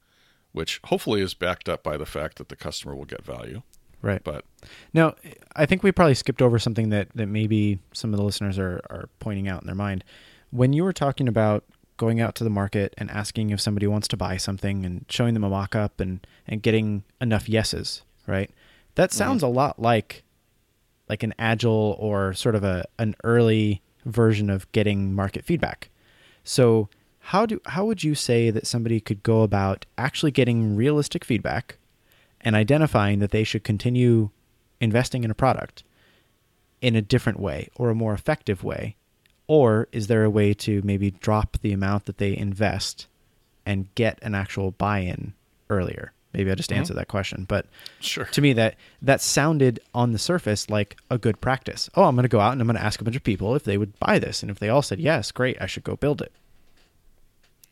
which 0.53 0.81
hopefully 0.85 1.21
is 1.21 1.35
backed 1.35 1.69
up 1.69 1.83
by 1.83 1.97
the 1.97 2.07
fact 2.07 2.37
that 2.37 2.49
the 2.49 2.57
customer 2.57 2.95
will 2.95 3.05
get 3.05 3.25
value. 3.25 3.63
Right. 4.01 4.23
But 4.23 4.45
Now, 4.93 5.15
I 5.57 5.67
think 5.67 5.83
we 5.83 5.93
probably 5.93 6.15
skipped 6.15 6.41
over 6.41 6.59
something 6.59 6.91
that, 6.91 7.09
that 7.15 7.27
maybe 7.27 7.81
some 7.93 8.13
of 8.13 8.19
the 8.19 8.25
listeners 8.25 8.59
are, 8.59 8.81
are 8.91 9.09
pointing 9.19 9.49
out 9.49 9.63
in 9.63 9.67
their 9.67 9.75
mind. 9.75 10.05
When 10.51 10.73
you 10.73 10.85
were 10.85 10.93
talking 10.93 11.29
about 11.29 11.65
going 11.97 12.21
out 12.21 12.35
to 12.37 12.45
the 12.45 12.51
market 12.51 12.95
and 12.97 13.11
asking 13.11 13.51
if 13.51 13.61
somebody 13.61 13.87
wants 13.87 14.09
to 14.09 14.17
buy 14.17 14.37
something 14.37 14.87
and 14.87 15.05
showing 15.09 15.35
them 15.35 15.45
a 15.45 15.51
mock 15.51 15.75
up 15.75 16.01
and, 16.01 16.27
and 16.47 16.63
getting 16.63 17.03
enough 17.21 17.49
yeses, 17.49 18.03
right? 18.27 18.51
That 18.95 19.11
mm-hmm. 19.11 19.19
sounds 19.19 19.43
a 19.43 19.49
lot 19.49 19.81
like 19.81 20.23
like 21.09 21.23
an 21.23 21.35
agile 21.39 21.97
or 21.99 22.35
sort 22.35 22.55
of 22.55 22.65
a 22.65 22.85
an 22.99 23.15
early 23.25 23.83
version 24.05 24.51
of 24.51 24.71
getting 24.73 25.15
market 25.15 25.45
feedback. 25.45 25.89
So 26.45 26.89
how 27.19 27.47
do 27.47 27.61
how 27.67 27.85
would 27.85 28.05
you 28.05 28.15
say 28.15 28.51
that 28.51 28.67
somebody 28.67 29.01
could 29.01 29.23
go 29.23 29.43
about 29.43 29.87
actually 29.97 30.31
getting 30.31 30.77
realistic 30.77 31.25
feedback 31.25 31.78
and 32.41 32.55
identifying 32.57 33.19
that 33.19 33.31
they 33.31 33.45
should 33.45 33.65
continue 33.65 34.31
investing 34.81 35.25
in 35.25 35.31
a 35.31 35.35
product 35.35 35.83
in 36.81 36.95
a 36.95 37.03
different 37.03 37.41
way 37.41 37.69
or 37.77 37.91
a 37.91 37.95
more 37.95 38.15
effective 38.15 38.63
way? 38.63 38.97
Or 39.47 39.89
is 39.93 40.07
there 40.07 40.25
a 40.25 40.31
way 40.31 40.53
to 40.55 40.83
maybe 40.85 41.11
drop 41.11 41.59
the 41.61 41.73
amount 41.73 42.05
that 42.05 42.19
they 42.19 42.37
invest 42.37 43.07
and 43.65 43.93
get 43.95 44.19
an 44.23 44.35
actual 44.35 44.73
buy 44.73 45.01
in 45.01 45.33
earlier? 45.71 46.13
Maybe 46.35 46.51
I 46.51 46.55
just 46.55 46.71
mm-hmm. 46.71 46.81
answered 46.81 46.97
that 46.99 47.09
question. 47.09 47.47
But 47.49 47.67
Sure. 48.01 48.27
to 48.27 48.41
me 48.43 48.53
that 48.53 48.77
that 49.01 49.23
sounded 49.23 49.81
on 49.95 50.13
the 50.13 50.19
surface 50.19 50.69
like 50.69 50.99
a 51.11 51.17
good 51.17 51.41
practice. 51.41 51.89
Oh, 51.95 52.05
I'm 52.05 52.15
gonna 52.15 52.29
go 52.29 52.41
out 52.41 52.53
and 52.53 52.61
I'm 52.61 52.67
gonna 52.67 52.79
ask 52.81 53.01
a 53.01 53.05
bunch 53.05 53.17
of 53.17 53.25
people 53.25 53.55
if 53.55 53.65
they 53.65 53.79
would 53.79 53.99
buy 53.99 54.19
this. 54.19 54.43
And 54.43 54.51
if 54.51 54.59
they 54.59 54.69
all 54.69 54.83
said 54.83 55.01
yes, 55.01 55.33
great, 55.33 55.57
I 55.61 55.67
should 55.67 55.85
go 55.85 55.97
build 55.97 56.21
it. 56.21 56.33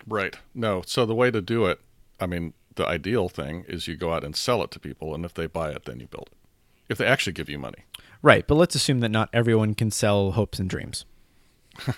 Right. 0.07 0.37
No. 0.55 0.83
So 0.87 1.05
the 1.05 1.15
way 1.15 1.31
to 1.31 1.43
do 1.43 1.67
it, 1.67 1.81
I 2.19 2.27
mean, 2.27 2.55
the 2.77 2.87
ideal 2.87 3.29
thing 3.29 3.65
is 3.69 3.89
you 3.89 3.97
go 3.97 4.15
out 4.15 4.25
and 4.25 4.37
sell 4.37 4.63
it 4.63 4.71
to 4.73 4.81
people, 4.81 5.15
and 5.15 5.25
if 5.25 5.35
they 5.35 5.47
buy 5.47 5.71
it, 5.71 5.85
then 5.85 6.01
you 6.01 6.07
build 6.07 6.29
it. 6.33 6.39
If 6.89 6.99
they 6.99 7.07
actually 7.07 7.33
give 7.33 7.51
you 7.51 7.59
money. 7.59 7.85
Right, 8.23 8.47
but 8.47 8.55
let's 8.55 8.75
assume 8.75 9.01
that 9.01 9.11
not 9.11 9.29
everyone 9.33 9.75
can 9.75 9.91
sell 9.91 10.33
hopes 10.33 10.59
and 10.59 10.71
dreams. 10.71 11.05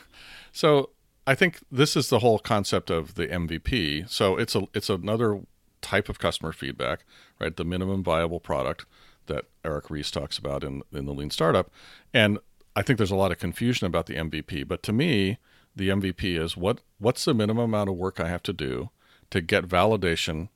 So 0.52 0.90
I 1.26 1.34
think 1.34 1.60
this 1.70 1.96
is 1.96 2.08
the 2.08 2.18
whole 2.18 2.38
concept 2.38 2.90
of 2.90 3.14
the 3.14 3.26
MVP. 3.26 4.08
So 4.08 4.36
it's 4.36 4.54
a 4.54 4.66
it's 4.74 4.90
another 4.90 5.42
type 5.80 6.08
of 6.08 6.18
customer 6.18 6.52
feedback, 6.52 7.04
right? 7.38 7.56
The 7.56 7.64
minimum 7.64 8.02
viable 8.02 8.40
product 8.40 8.86
that 9.26 9.44
Eric 9.64 9.90
Ries 9.90 10.10
talks 10.10 10.38
about 10.38 10.64
in 10.64 10.82
in 10.92 11.06
the 11.06 11.14
Lean 11.14 11.30
Startup, 11.30 11.70
and 12.12 12.38
I 12.74 12.82
think 12.82 12.96
there's 12.96 13.10
a 13.10 13.16
lot 13.16 13.30
of 13.30 13.38
confusion 13.38 13.86
about 13.86 14.06
the 14.06 14.14
MVP. 14.14 14.66
But 14.66 14.82
to 14.84 14.92
me, 14.92 15.38
the 15.76 15.90
MVP 15.90 16.36
is 16.36 16.56
what 16.56 16.80
what's 16.98 17.24
the 17.24 17.34
minimum 17.34 17.66
amount 17.66 17.90
of 17.90 17.96
work 17.96 18.18
I 18.18 18.28
have 18.28 18.42
to 18.44 18.52
do 18.52 18.90
to 19.30 19.40
get 19.40 19.68
validation 19.68 20.48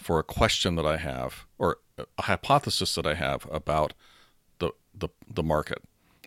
for 0.00 0.18
a 0.18 0.24
question 0.24 0.74
that 0.76 0.86
I 0.86 0.96
have 0.96 1.46
or 1.58 1.78
a 1.98 2.22
hypothesis 2.22 2.94
that 2.94 3.06
I 3.06 3.14
have 3.14 3.46
about 3.50 3.92
the 4.58 4.72
the, 4.94 5.08
the 5.28 5.42
market 5.42 5.82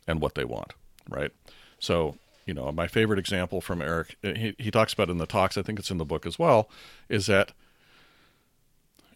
and 0.07 0.21
what 0.21 0.35
they 0.35 0.45
want, 0.45 0.73
right? 1.09 1.31
So, 1.79 2.15
you 2.45 2.53
know, 2.53 2.71
my 2.71 2.87
favorite 2.87 3.19
example 3.19 3.61
from 3.61 3.81
Eric, 3.81 4.15
eh, 4.23 4.33
he, 4.35 4.55
he 4.57 4.71
talks 4.71 4.93
about 4.93 5.09
in 5.09 5.17
the 5.17 5.25
talks, 5.25 5.57
I 5.57 5.61
think 5.61 5.79
it's 5.79 5.91
in 5.91 5.97
the 5.97 6.05
book 6.05 6.25
as 6.25 6.37
well, 6.37 6.69
is 7.09 7.25
that 7.27 7.53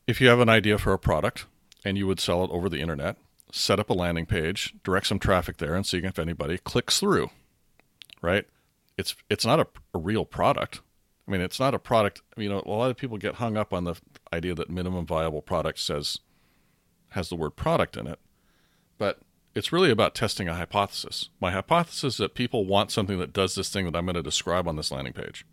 if 0.06 0.22
you 0.22 0.28
have 0.30 0.40
an 0.40 0.50
idea 0.50 0.78
for 0.78 0.94
a 0.94 1.00
product 1.00 1.46
and 1.86 1.98
you 1.98 2.08
would 2.08 2.20
sell 2.20 2.44
it 2.44 2.52
over 2.52 2.70
the 2.70 2.80
internet, 2.80 3.18
set 3.52 3.80
up 3.80 3.90
a 3.90 3.94
landing 3.94 4.26
page, 4.26 4.74
direct 4.84 5.08
some 5.08 5.20
traffic 5.20 5.58
there, 5.58 5.76
and 5.76 5.86
see 5.86 6.00
if 6.00 6.20
anybody 6.20 6.58
clicks 6.58 7.00
through, 7.00 7.30
right? 8.22 8.46
It's 8.98 9.16
it's 9.30 9.46
not 9.46 9.60
a, 9.60 9.68
a 9.94 10.00
real 10.00 10.26
product. 10.26 10.82
I 11.28 11.32
mean, 11.32 11.42
it's 11.42 11.60
not 11.60 11.74
a 11.74 11.80
product. 11.80 12.22
You 12.38 12.50
know, 12.50 12.64
a 12.66 12.70
lot 12.70 12.90
of 12.90 12.98
people 12.98 13.18
get 13.18 13.36
hung 13.36 13.58
up 13.58 13.74
on 13.74 13.84
the 13.84 13.96
idea 14.32 14.56
that 14.56 14.70
minimum 14.70 15.06
viable 15.06 15.42
product 15.42 15.80
says 15.80 16.20
has 17.10 17.30
the 17.30 17.36
word 17.36 17.52
product 17.52 17.98
in 17.98 18.08
it, 18.08 18.20
but 18.98 19.20
it's 19.56 19.72
really 19.72 19.90
about 19.90 20.16
testing 20.16 20.48
a 20.48 20.54
hypothesis. 20.54 21.30
My 21.42 21.52
hypothesis 21.52 22.14
is 22.14 22.18
that 22.18 22.36
people 22.36 22.66
want 22.66 22.92
something 22.92 23.20
that 23.20 23.34
does 23.34 23.56
this 23.56 23.70
thing 23.70 23.86
that 23.86 23.96
I'm 23.96 24.06
going 24.06 24.16
to 24.16 24.24
describe 24.24 24.68
on 24.68 24.76
this 24.76 24.92
landing 24.92 25.14
page. 25.14 25.46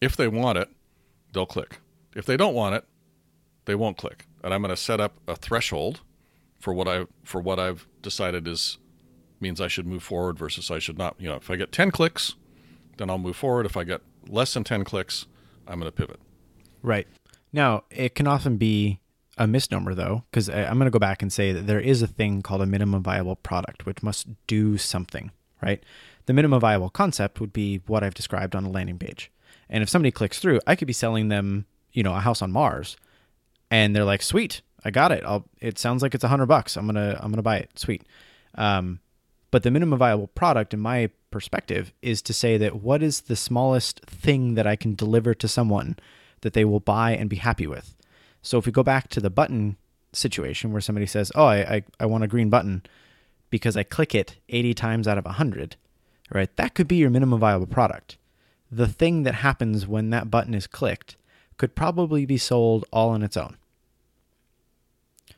If 0.00 0.16
they 0.16 0.28
want 0.28 0.58
it, 0.58 0.68
they'll 1.32 1.46
click. 1.46 1.78
If 2.14 2.26
they 2.26 2.36
don't 2.36 2.54
want 2.54 2.74
it, 2.74 2.84
they 3.64 3.74
won't 3.74 3.96
click. 3.96 4.26
And 4.42 4.52
I'm 4.52 4.62
going 4.62 4.70
to 4.70 4.76
set 4.76 5.00
up 5.00 5.14
a 5.26 5.36
threshold 5.36 6.00
for 6.58 6.74
what 6.74 6.86
I 6.86 7.06
for 7.24 7.40
what 7.40 7.58
I've 7.58 7.86
decided 8.02 8.46
is 8.46 8.78
means 9.40 9.60
I 9.60 9.68
should 9.68 9.86
move 9.86 10.02
forward 10.02 10.38
versus 10.38 10.70
I 10.70 10.78
should 10.78 10.98
not. 10.98 11.16
You 11.18 11.28
know, 11.28 11.36
if 11.36 11.50
I 11.50 11.56
get 11.56 11.72
10 11.72 11.90
clicks, 11.90 12.34
then 12.98 13.08
I'll 13.08 13.18
move 13.18 13.36
forward. 13.36 13.64
If 13.64 13.76
I 13.76 13.84
get 13.84 14.02
less 14.30 14.54
than 14.54 14.64
10 14.64 14.84
clicks, 14.84 15.26
I'm 15.66 15.78
going 15.78 15.90
to 15.90 15.96
pivot. 15.96 16.20
Right. 16.82 17.06
Now, 17.52 17.84
it 17.90 18.14
can 18.14 18.26
often 18.26 18.56
be 18.56 19.00
a 19.36 19.46
misnomer, 19.46 19.94
though, 19.94 20.24
because 20.30 20.48
I'm 20.48 20.78
going 20.78 20.86
to 20.86 20.90
go 20.90 20.98
back 20.98 21.22
and 21.22 21.32
say 21.32 21.52
that 21.52 21.66
there 21.66 21.80
is 21.80 22.02
a 22.02 22.06
thing 22.06 22.42
called 22.42 22.62
a 22.62 22.66
minimum 22.66 23.02
viable 23.02 23.36
product, 23.36 23.86
which 23.86 24.02
must 24.02 24.28
do 24.46 24.78
something, 24.78 25.30
right? 25.62 25.82
The 26.26 26.32
minimum 26.32 26.60
viable 26.60 26.90
concept 26.90 27.40
would 27.40 27.52
be 27.52 27.80
what 27.86 28.04
I've 28.04 28.14
described 28.14 28.54
on 28.54 28.64
a 28.64 28.70
landing 28.70 28.98
page. 28.98 29.30
And 29.68 29.82
if 29.82 29.88
somebody 29.88 30.10
clicks 30.10 30.38
through, 30.38 30.60
I 30.66 30.76
could 30.76 30.86
be 30.86 30.92
selling 30.92 31.28
them, 31.28 31.66
you 31.92 32.02
know, 32.02 32.14
a 32.14 32.20
house 32.20 32.42
on 32.42 32.52
Mars, 32.52 32.96
and 33.70 33.94
they're 33.94 34.04
like, 34.04 34.20
"Sweet, 34.20 34.62
I 34.84 34.90
got 34.90 35.12
it. 35.12 35.22
I'll, 35.24 35.46
it 35.60 35.78
sounds 35.78 36.02
like 36.02 36.14
it's 36.14 36.24
a 36.24 36.28
hundred 36.28 36.46
bucks. 36.46 36.76
I'm 36.76 36.86
gonna, 36.86 37.18
I'm 37.20 37.30
gonna 37.30 37.42
buy 37.42 37.58
it. 37.58 37.78
Sweet." 37.78 38.04
Um, 38.56 38.98
but 39.50 39.62
the 39.62 39.70
minimum 39.70 39.98
viable 39.98 40.28
product, 40.28 40.72
in 40.74 40.80
my 40.80 41.10
perspective, 41.30 41.92
is 42.02 42.22
to 42.22 42.32
say 42.32 42.56
that 42.56 42.82
what 42.82 43.02
is 43.02 43.22
the 43.22 43.36
smallest 43.36 44.00
thing 44.06 44.54
that 44.54 44.66
I 44.66 44.76
can 44.76 44.94
deliver 44.94 45.34
to 45.34 45.48
someone 45.48 45.96
that 46.42 46.52
they 46.52 46.64
will 46.64 46.80
buy 46.80 47.12
and 47.12 47.28
be 47.28 47.36
happy 47.36 47.66
with. 47.66 47.96
So 48.42 48.58
if 48.58 48.66
we 48.66 48.72
go 48.72 48.82
back 48.82 49.08
to 49.08 49.20
the 49.20 49.30
button 49.30 49.76
situation 50.12 50.72
where 50.72 50.80
somebody 50.80 51.06
says, 51.06 51.30
"Oh, 51.34 51.44
I 51.44 51.58
I, 51.58 51.82
I 52.00 52.06
want 52.06 52.24
a 52.24 52.28
green 52.28 52.50
button 52.50 52.82
because 53.50 53.76
I 53.76 53.82
click 53.82 54.14
it 54.14 54.36
80 54.48 54.74
times 54.74 55.08
out 55.08 55.18
of 55.18 55.24
100," 55.24 55.76
right? 56.32 56.54
That 56.56 56.74
could 56.74 56.88
be 56.88 56.96
your 56.96 57.10
minimum 57.10 57.40
viable 57.40 57.66
product. 57.66 58.16
The 58.70 58.88
thing 58.88 59.24
that 59.24 59.34
happens 59.36 59.86
when 59.86 60.10
that 60.10 60.30
button 60.30 60.54
is 60.54 60.66
clicked 60.66 61.16
could 61.56 61.74
probably 61.74 62.24
be 62.24 62.38
sold 62.38 62.84
all 62.92 63.10
on 63.10 63.22
its 63.22 63.36
own. 63.36 63.56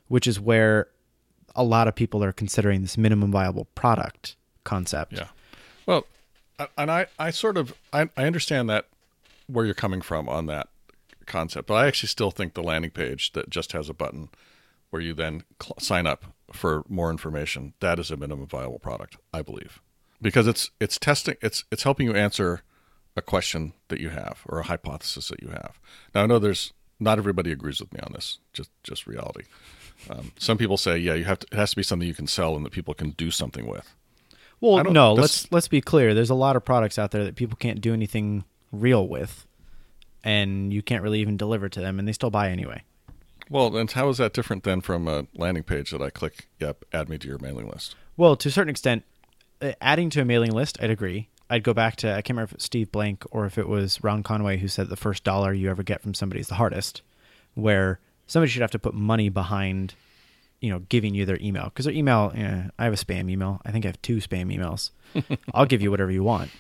Which 0.09 0.27
is 0.27 0.39
where 0.39 0.89
a 1.55 1.65
lot 1.65 1.89
of 1.89 1.95
people 1.95 2.23
are 2.23 2.33
considering 2.33 2.83
this 2.83 2.97
minimum 2.99 3.33
viable 3.33 3.67
product 3.75 4.37
concept. 4.65 5.13
Yeah. 5.13 5.29
Well, 5.87 6.07
and 6.77 6.91
I, 6.91 7.07
I 7.19 7.31
sort 7.31 7.57
of 7.57 7.75
I, 7.93 8.09
I 8.17 8.25
understand 8.25 8.69
that 8.71 8.87
where 9.47 9.65
you're 9.65 9.75
coming 9.75 10.01
from 10.01 10.29
on 10.29 10.47
that 10.47 10.69
concept, 11.27 11.69
but 11.69 11.75
I 11.75 11.87
actually 11.87 12.09
still 12.09 12.31
think 12.31 12.55
the 12.55 12.63
landing 12.63 12.91
page 12.91 13.33
that 13.33 13.51
just 13.51 13.73
has 13.73 13.89
a 13.89 13.95
button 13.95 14.29
where 14.91 15.03
you 15.03 15.15
then 15.15 15.43
cl- 15.61 15.79
sign 15.79 16.07
up 16.07 16.25
for 16.53 16.85
more 16.89 17.11
information 17.11 17.73
that 17.81 17.99
is 17.99 18.11
a 18.11 18.17
minimum 18.17 18.47
viable 18.47 18.79
product, 18.79 19.17
I 19.33 19.43
believe, 19.43 19.81
because 20.21 20.47
it's 20.47 20.71
it's 20.81 20.99
testing 20.99 21.37
it's 21.41 21.65
it's 21.71 21.83
helping 21.83 22.07
you 22.07 22.15
answer 22.15 22.63
a 23.17 23.23
question 23.23 23.73
that 23.89 24.01
you 24.01 24.11
have 24.11 24.43
or 24.47 24.61
a 24.61 24.65
hypothesis 24.65 25.29
that 25.29 25.43
you 25.43 25.49
have. 25.49 25.79
Now 26.15 26.23
I 26.23 26.27
know 26.27 26.39
there's 26.39 26.73
not 27.01 27.19
everybody 27.19 27.51
agrees 27.53 27.81
with 27.81 27.93
me 27.93 28.01
on 28.03 28.13
this, 28.13 28.39
just 28.53 28.71
just 28.83 29.07
reality. 29.07 29.45
Um, 30.11 30.33
some 30.39 30.59
people 30.59 30.77
say, 30.77 30.99
yeah, 30.99 31.15
you 31.15 31.25
have 31.25 31.41
to, 31.41 31.47
it 31.53 31.57
has 31.57 31.71
to 31.71 31.77
be 31.77 31.83
something 31.83 32.07
you 32.07 32.15
can 32.15 32.27
sell 32.27 32.57
and 32.57 32.65
that 32.65 32.73
people 32.73 32.95
can 32.95 33.11
do 33.11 33.31
something 33.31 33.67
with. 33.67 33.95
Well, 34.61 34.85
no, 34.85 35.13
let's 35.13 35.51
let's 35.51 35.67
be 35.67 35.81
clear. 35.81 36.15
There's 36.15 36.31
a 36.31 36.37
lot 36.37 36.55
of 36.55 36.65
products 36.65 36.97
out 36.97 37.11
there 37.11 37.25
that 37.25 37.35
people 37.35 37.57
can't 37.57 37.81
do 37.81 37.93
anything 37.93 38.45
real 38.71 39.09
with, 39.09 39.45
and 40.23 40.73
you 40.73 40.83
can't 40.83 41.03
really 41.03 41.21
even 41.21 41.37
deliver 41.37 41.69
to 41.69 41.81
them, 41.81 41.99
and 41.99 42.07
they 42.07 42.13
still 42.13 42.31
buy 42.31 42.49
anyway. 42.51 42.85
Well, 43.51 43.77
and 43.77 43.91
how 43.91 44.09
is 44.09 44.19
that 44.19 44.33
different 44.33 44.63
than 44.63 44.81
from 44.81 45.09
a 45.09 45.27
landing 45.35 45.65
page 45.65 45.91
that 45.91 46.01
I 46.01 46.11
click, 46.11 46.47
yep, 46.61 46.85
add 46.93 47.09
me 47.09 47.19
to 47.19 47.27
your 47.27 47.39
mailing 47.39 47.69
list? 47.69 47.97
Well, 48.17 48.37
to 48.37 48.49
a 48.49 48.53
certain 48.53 48.71
extent, 48.71 49.03
uh, 49.61 49.73
adding 49.81 50.11
to 50.11 50.23
a 50.23 50.25
mailing 50.25 50.53
list, 50.53 50.79
I'd 50.81 50.91
agree. 50.91 51.29
I'd 51.51 51.65
go 51.65 51.75
back 51.75 51.97
to 51.97 52.11
I 52.11 52.23
can't 52.23 52.31
remember 52.31 52.45
if 52.45 52.53
it 52.53 52.59
was 52.59 52.65
Steve 52.65 52.93
Blank 52.93 53.25
or 53.31 53.47
if 53.47 53.59
it 53.59 53.69
was 53.69 54.03
Ron 54.03 54.23
Conway 54.23 54.59
who 54.59 54.69
said 54.69 54.89
the 54.89 54.97
first 54.97 55.23
dollar 55.25 55.53
you 55.53 55.71
ever 55.71 55.83
get 55.83 56.01
from 56.01 56.15
somebody 56.15 56.41
is 56.41 56.49
the 56.49 56.55
hardest, 56.55 57.03
where 57.55 58.01
somebody 58.33 58.51
should 58.51 58.63
have 58.63 58.71
to 58.71 58.79
put 58.79 58.95
money 58.95 59.29
behind, 59.29 59.95
you 60.63 60.71
know, 60.71 60.79
giving 60.89 61.15
you 61.15 61.27
their 61.27 61.39
email 61.43 61.65
because 61.65 61.85
their 61.85 61.95
email. 61.95 62.33
eh, 62.35 62.63
I 62.79 62.85
have 62.85 62.95
a 62.95 62.97
spam 62.97 63.31
email. 63.31 63.61
I 63.67 63.71
think 63.73 63.85
I 63.85 63.89
have 63.89 64.01
two 64.01 64.17
spam 64.17 64.51
emails. 64.51 64.91
I'll 65.55 65.67
give 65.67 65.83
you 65.83 65.91
whatever 65.91 66.11
you 66.11 66.25
want, 66.25 66.51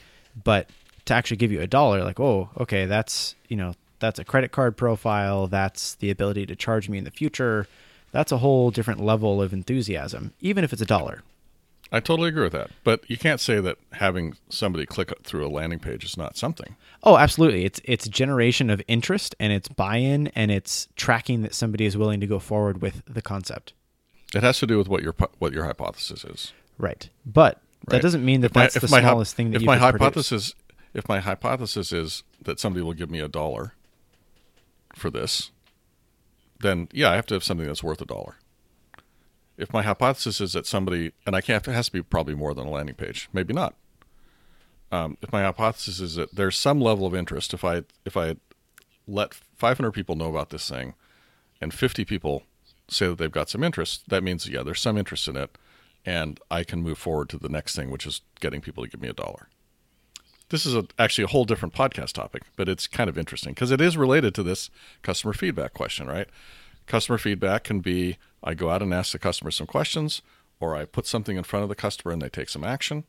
but 0.45 0.69
to 1.07 1.15
actually 1.15 1.39
give 1.39 1.51
you 1.51 1.63
a 1.63 1.67
dollar, 1.67 2.05
like, 2.05 2.21
oh, 2.21 2.51
okay, 2.61 2.85
that's 2.85 3.35
you 3.49 3.57
know, 3.57 3.73
that's 4.01 4.19
a 4.19 4.25
credit 4.25 4.53
card 4.53 4.77
profile. 4.77 5.47
That's 5.47 5.95
the 5.95 6.11
ability 6.11 6.45
to 6.47 6.55
charge 6.55 6.91
me 6.91 6.99
in 6.99 7.05
the 7.05 7.11
future. 7.11 7.67
That's 8.11 8.33
a 8.33 8.39
whole 8.39 8.71
different 8.71 9.01
level 9.01 9.41
of 9.41 9.55
enthusiasm, 9.55 10.35
even 10.43 10.65
if 10.65 10.75
it's 10.75 10.83
a 10.83 10.87
dollar. 10.87 11.23
I 11.95 12.01
totally 12.01 12.31
agree 12.31 12.45
with 12.45 12.53
that. 12.53 12.71
But 12.85 13.09
you 13.09 13.19
can't 13.19 13.39
say 13.39 13.61
that 13.61 13.77
having 13.93 14.35
somebody 14.49 14.87
click 14.87 15.13
through 15.25 15.47
a 15.47 15.51
landing 15.51 15.79
page 15.79 16.05
is 16.05 16.17
not 16.17 16.39
something. 16.39 16.75
Oh, 17.03 17.19
absolutely. 17.19 17.67
It's 17.67 17.81
it's 17.85 18.09
generation 18.09 18.71
of 18.71 18.81
interest 18.89 19.35
and 19.39 19.53
it's 19.53 19.69
buy-in 19.69 20.29
and 20.29 20.51
it's 20.51 20.89
tracking 20.97 21.43
that 21.43 21.55
somebody 21.55 21.85
is 21.85 21.97
willing 21.97 22.19
to 22.21 22.27
go 22.27 22.39
forward 22.39 22.81
with 22.81 23.03
the 23.07 23.21
concept. 23.21 23.75
It 24.35 24.43
has 24.43 24.59
to 24.61 24.67
do 24.67 24.79
with 24.79 24.89
what 24.89 25.03
your 25.03 25.15
what 25.39 25.53
your 25.53 25.65
hypothesis 25.65 26.25
is. 26.25 26.53
Right. 26.79 27.11
But 27.27 27.61
that 27.89 27.97
right? 27.97 28.03
doesn't 28.03 28.25
mean 28.25 28.41
that 28.41 28.47
If 28.47 28.53
that's 28.55 28.75
the 28.75 28.89
my 28.89 29.03
hy- 29.03 29.09
smallest 29.09 29.37
thing 29.37 29.51
that 29.51 29.57
if 29.57 29.63
you 29.63 29.67
my 29.67 29.75
could 29.79 29.99
produce. 29.99 30.01
hypothesis 30.01 30.55
if 30.95 31.09
my 31.09 31.21
hypothesis 31.21 31.93
is 31.93 32.23
that 32.43 32.59
somebody 32.59 32.83
will 32.83 32.93
give 32.95 33.11
me 33.11 33.21
a 33.21 33.29
dollar 33.29 33.75
for 34.95 35.11
this, 35.11 35.51
then 36.61 36.89
yeah, 36.93 37.11
I 37.11 37.17
have 37.17 37.27
to 37.27 37.35
have 37.35 37.45
something 37.45 37.67
that's 37.67 37.83
worth 37.83 38.01
a 38.01 38.07
dollar. 38.07 38.37
If 39.57 39.73
my 39.73 39.83
hypothesis 39.83 40.41
is 40.41 40.53
that 40.55 40.67
somebody 40.67 41.13
and 41.27 41.37
I 41.37 41.41
can't, 41.41 41.67
it 41.67 41.73
has 41.73 41.87
to 41.87 41.93
be 41.93 42.03
probably 42.03 42.35
more 42.35 42.55
than 42.55 42.67
a 42.67 42.71
landing 42.71 42.95
page, 42.95 43.29
maybe 43.33 43.53
not. 43.53 43.75
Um, 44.91 45.17
if 45.23 45.33
my 45.33 45.43
hypothesis 45.43 46.01
is 46.01 46.17
that 46.17 46.35
there's 46.35 46.57
some 46.57 46.81
level 46.81 47.07
of 47.07 47.15
interest, 47.15 47.55
if 47.55 47.65
I 47.65 47.83
if 48.05 48.17
I 48.17 48.37
let 49.07 49.35
500 49.35 49.91
people 49.93 50.17
know 50.17 50.29
about 50.29 50.51
this 50.51 50.69
thing, 50.69 50.95
and 51.61 51.73
50 51.73 52.05
people 52.05 52.43
say 52.89 53.07
that 53.07 53.19
they've 53.19 53.33
got 53.33 53.49
some 53.49 53.65
interest, 53.65 54.09
that 54.09 54.23
means 54.23 54.49
yeah, 54.49 54.63
there's 54.63 54.81
some 54.81 54.99
interest 54.99 55.29
in 55.29 55.37
it, 55.37 55.57
and 56.05 56.39
I 56.51 56.65
can 56.65 56.83
move 56.83 56.99
forward 56.99 57.29
to 57.31 57.39
the 57.39 57.49
next 57.49 57.75
thing, 57.75 57.91
which 57.91 58.07
is 58.07 58.21
getting 58.41 58.61
people 58.61 58.85
to 58.85 58.91
give 58.91 59.01
me 59.01 59.09
a 59.09 59.15
dollar. 59.15 59.49
This 60.51 60.67
is 60.67 60.75
a, 60.75 60.85
actually 60.99 61.25
a 61.25 61.29
whole 61.29 61.47
different 61.47 61.75
podcast 61.75 62.13
topic, 62.13 62.43
but 62.57 62.69
it's 62.69 62.87
kind 62.87 63.09
of 63.09 63.17
interesting 63.17 63.55
because 63.55 63.71
it 63.71 63.81
is 63.81 63.97
related 63.97 64.35
to 64.35 64.43
this 64.43 64.69
customer 65.01 65.33
feedback 65.33 65.73
question, 65.73 66.07
right? 66.07 66.29
Customer 66.87 67.19
feedback 67.19 67.65
can 67.65 67.81
be 67.81 68.19
I 68.45 68.55
go 68.55 68.71
out 68.71 68.83
and 68.83 68.93
ask 68.93 69.13
the 69.13 69.19
customer 69.19 69.51
some 69.51 69.67
questions, 69.67 70.21
or 70.61 70.75
I 70.77 70.85
put 70.85 71.07
something 71.07 71.37
in 71.37 71.45
front 71.45 71.63
of 71.63 71.69
the 71.69 71.75
customer 71.75 72.13
and 72.13 72.21
they 72.21 72.29
take 72.29 72.49
some 72.49 72.65
action, 72.65 73.05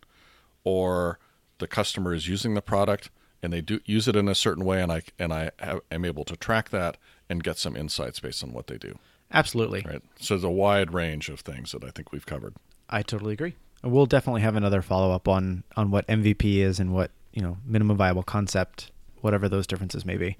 or 0.63 1.19
the 1.59 1.67
customer 1.67 2.13
is 2.13 2.27
using 2.27 2.53
the 2.53 2.61
product 2.61 3.09
and 3.41 3.51
they 3.51 3.61
do 3.61 3.79
use 3.85 4.07
it 4.07 4.15
in 4.15 4.27
a 4.29 4.35
certain 4.35 4.63
way, 4.63 4.81
and 4.81 4.91
I 4.91 5.01
and 5.19 5.33
I 5.33 5.51
have, 5.59 5.81
am 5.91 6.05
able 6.05 6.23
to 6.25 6.35
track 6.37 6.69
that 6.69 6.97
and 7.29 7.43
get 7.43 7.57
some 7.57 7.75
insights 7.75 8.19
based 8.19 8.43
on 8.43 8.53
what 8.53 8.67
they 8.67 8.77
do. 8.77 8.97
Absolutely. 9.33 9.83
Right. 9.85 10.01
So 10.19 10.35
there's 10.35 10.43
a 10.43 10.49
wide 10.49 10.93
range 10.93 11.27
of 11.29 11.41
things 11.41 11.71
that 11.71 11.83
I 11.83 11.89
think 11.89 12.11
we've 12.11 12.25
covered. 12.25 12.55
I 12.89 13.01
totally 13.01 13.33
agree. 13.33 13.55
And 13.81 13.91
We'll 13.91 14.05
definitely 14.05 14.41
have 14.41 14.55
another 14.55 14.81
follow-up 14.81 15.27
on 15.27 15.63
on 15.75 15.91
what 15.91 16.07
MVP 16.07 16.57
is 16.59 16.79
and 16.79 16.93
what, 16.93 17.11
you 17.33 17.41
know, 17.41 17.57
minimum 17.65 17.97
viable 17.97 18.23
concept, 18.23 18.91
whatever 19.21 19.49
those 19.49 19.67
differences 19.67 20.05
may 20.05 20.15
be. 20.17 20.37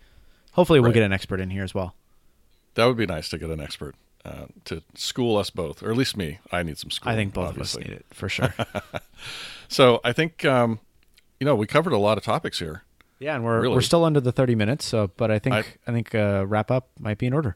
Hopefully 0.54 0.80
we'll 0.80 0.90
Right. 0.92 0.94
get 0.96 1.04
an 1.04 1.12
expert 1.12 1.40
in 1.42 1.50
here 1.50 1.64
as 1.64 1.74
well. 1.74 1.96
That 2.76 2.86
would 2.86 2.98
be 2.98 3.06
nice 3.06 3.30
to 3.30 3.38
get 3.38 3.50
an 3.50 3.60
expert 3.60 3.96
uh, 4.26 4.46
to 4.66 4.82
school 4.96 5.38
us 5.38 5.50
both, 5.50 5.84
or 5.84 5.92
at 5.92 5.98
least 5.98 6.18
me. 6.18 6.40
I 6.52 6.64
need 6.64 6.78
some 6.78 6.90
school. 6.92 7.12
I 7.12 7.16
think 7.16 7.34
both 7.34 7.50
obviously. 7.50 7.84
of 7.84 7.88
us 7.88 7.90
need 7.92 7.98
it 7.98 8.06
for 8.12 8.30
sure. 8.30 8.54
So 9.70 10.02
I 10.04 10.14
think 10.14 10.46
um, 10.46 10.80
you 11.40 11.46
know 11.46 11.56
we 11.56 11.66
covered 11.68 11.94
a 11.94 11.98
lot 11.98 12.18
of 12.18 12.24
topics 12.24 12.60
here. 12.60 12.84
yeah, 13.20 13.36
and 13.36 13.44
we're 13.44 13.62
Really? 13.62 13.76
we're 13.76 13.82
still 13.82 14.04
under 14.06 14.20
the 14.20 14.32
30 14.32 14.56
minutes, 14.56 14.86
so 14.86 15.10
but 15.18 15.32
I 15.32 15.40
think 15.40 15.56
I- 15.56 15.66
I, 15.88 15.92
think 15.92 16.14
uh, 16.14 16.46
wrap 16.48 16.70
up 16.70 16.90
might 17.00 17.18
be 17.18 17.26
in 17.26 17.34
order. 17.34 17.56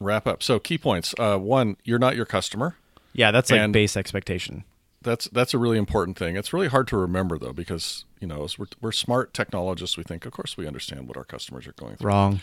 Wrap 0.00 0.26
up. 0.26 0.42
So 0.42 0.58
key 0.60 0.78
points. 0.78 1.14
Uh, 1.18 1.36
one, 1.38 1.76
you're 1.82 1.98
not 1.98 2.14
your 2.14 2.26
customer. 2.26 2.76
Yeah, 3.12 3.30
that's 3.32 3.50
like 3.50 3.60
And- 3.60 3.72
base 3.72 3.96
expectation. 3.96 4.64
That's 5.00 5.26
that's 5.28 5.54
a 5.54 5.58
really 5.58 5.78
important 5.78 6.18
thing. 6.18 6.36
It's 6.36 6.52
really 6.52 6.66
hard 6.68 6.88
to 6.88 6.96
remember 6.96 7.38
though 7.38 7.52
because 7.52 8.04
you 8.20 8.26
know 8.26 8.42
as 8.44 8.58
we're, 8.58 8.66
we're 8.80 8.92
smart 8.92 9.32
technologists. 9.32 9.96
We 9.96 10.02
think, 10.02 10.26
of 10.26 10.32
course, 10.32 10.56
we 10.56 10.66
understand 10.66 11.06
what 11.06 11.16
our 11.16 11.22
customers 11.24 11.66
are 11.68 11.72
going 11.72 11.96
through. 11.96 12.08
Wrong. 12.08 12.40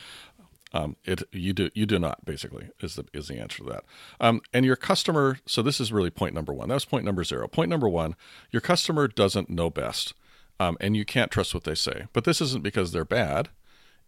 Um, 0.76 0.98
it 1.06 1.24
you 1.32 1.54
do 1.54 1.70
you 1.74 1.86
do 1.86 1.98
not 1.98 2.26
basically 2.26 2.68
is 2.82 2.96
the 2.96 3.06
is 3.14 3.30
the 3.30 3.40
answer 3.40 3.60
to 3.60 3.70
that. 3.70 3.86
Um, 4.20 4.42
and 4.54 4.66
your 4.66 4.76
customer. 4.76 5.40
So 5.46 5.62
this 5.62 5.80
is 5.80 5.94
really 5.94 6.10
point 6.10 6.36
number 6.36 6.52
one. 6.52 6.68
That 6.68 6.74
was 6.74 6.84
point 6.84 7.06
number 7.06 7.24
zero. 7.24 7.48
Point 7.48 7.70
number 7.70 7.88
one: 7.88 8.16
your 8.52 8.60
customer 8.60 9.08
doesn't 9.08 9.50
know 9.50 9.70
best, 9.70 10.14
um, 10.60 10.76
and 10.82 10.98
you 10.98 11.06
can't 11.06 11.32
trust 11.32 11.54
what 11.54 11.64
they 11.64 11.76
say. 11.76 12.08
But 12.12 12.26
this 12.26 12.42
isn't 12.42 12.62
because 12.62 12.92
they're 12.92 13.06
bad. 13.06 13.48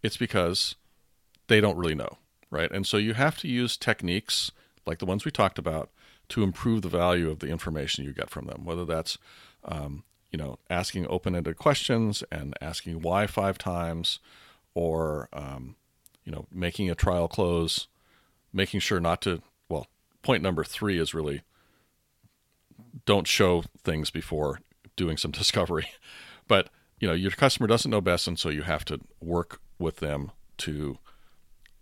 It's 0.02 0.18
because 0.18 0.74
they 1.46 1.58
don't 1.58 1.78
really 1.78 1.94
know, 1.94 2.18
right? 2.50 2.70
And 2.70 2.86
so 2.86 2.98
you 2.98 3.14
have 3.14 3.38
to 3.38 3.48
use 3.48 3.78
techniques 3.78 4.52
like 4.84 4.98
the 4.98 5.06
ones 5.06 5.24
we 5.24 5.30
talked 5.30 5.58
about 5.58 5.88
to 6.28 6.42
improve 6.42 6.82
the 6.82 6.90
value 6.90 7.30
of 7.30 7.38
the 7.38 7.48
information 7.48 8.04
you 8.04 8.12
get 8.12 8.28
from 8.28 8.44
them. 8.44 8.66
Whether 8.66 8.84
that's 8.84 9.16
um, 9.64 10.04
you 10.30 10.38
know 10.38 10.58
asking 10.68 11.06
open-ended 11.08 11.56
questions 11.56 12.22
and 12.30 12.52
asking 12.60 13.00
why 13.00 13.26
five 13.26 13.56
times, 13.56 14.18
or 14.74 15.30
um, 15.32 15.76
you 16.28 16.34
know 16.34 16.46
making 16.52 16.90
a 16.90 16.94
trial 16.94 17.26
close, 17.26 17.88
making 18.52 18.80
sure 18.80 19.00
not 19.00 19.22
to. 19.22 19.40
Well, 19.70 19.86
point 20.20 20.42
number 20.42 20.62
three 20.62 20.98
is 20.98 21.14
really 21.14 21.40
don't 23.06 23.26
show 23.26 23.64
things 23.82 24.10
before 24.10 24.60
doing 24.94 25.16
some 25.16 25.30
discovery, 25.42 25.86
but 26.46 26.68
you 27.00 27.08
know 27.08 27.14
your 27.14 27.30
customer 27.30 27.66
doesn't 27.66 27.90
know 27.90 28.02
best, 28.02 28.28
and 28.28 28.38
so 28.38 28.50
you 28.50 28.62
have 28.62 28.84
to 28.84 29.00
work 29.22 29.62
with 29.78 29.96
them 29.96 30.30
to 30.58 30.98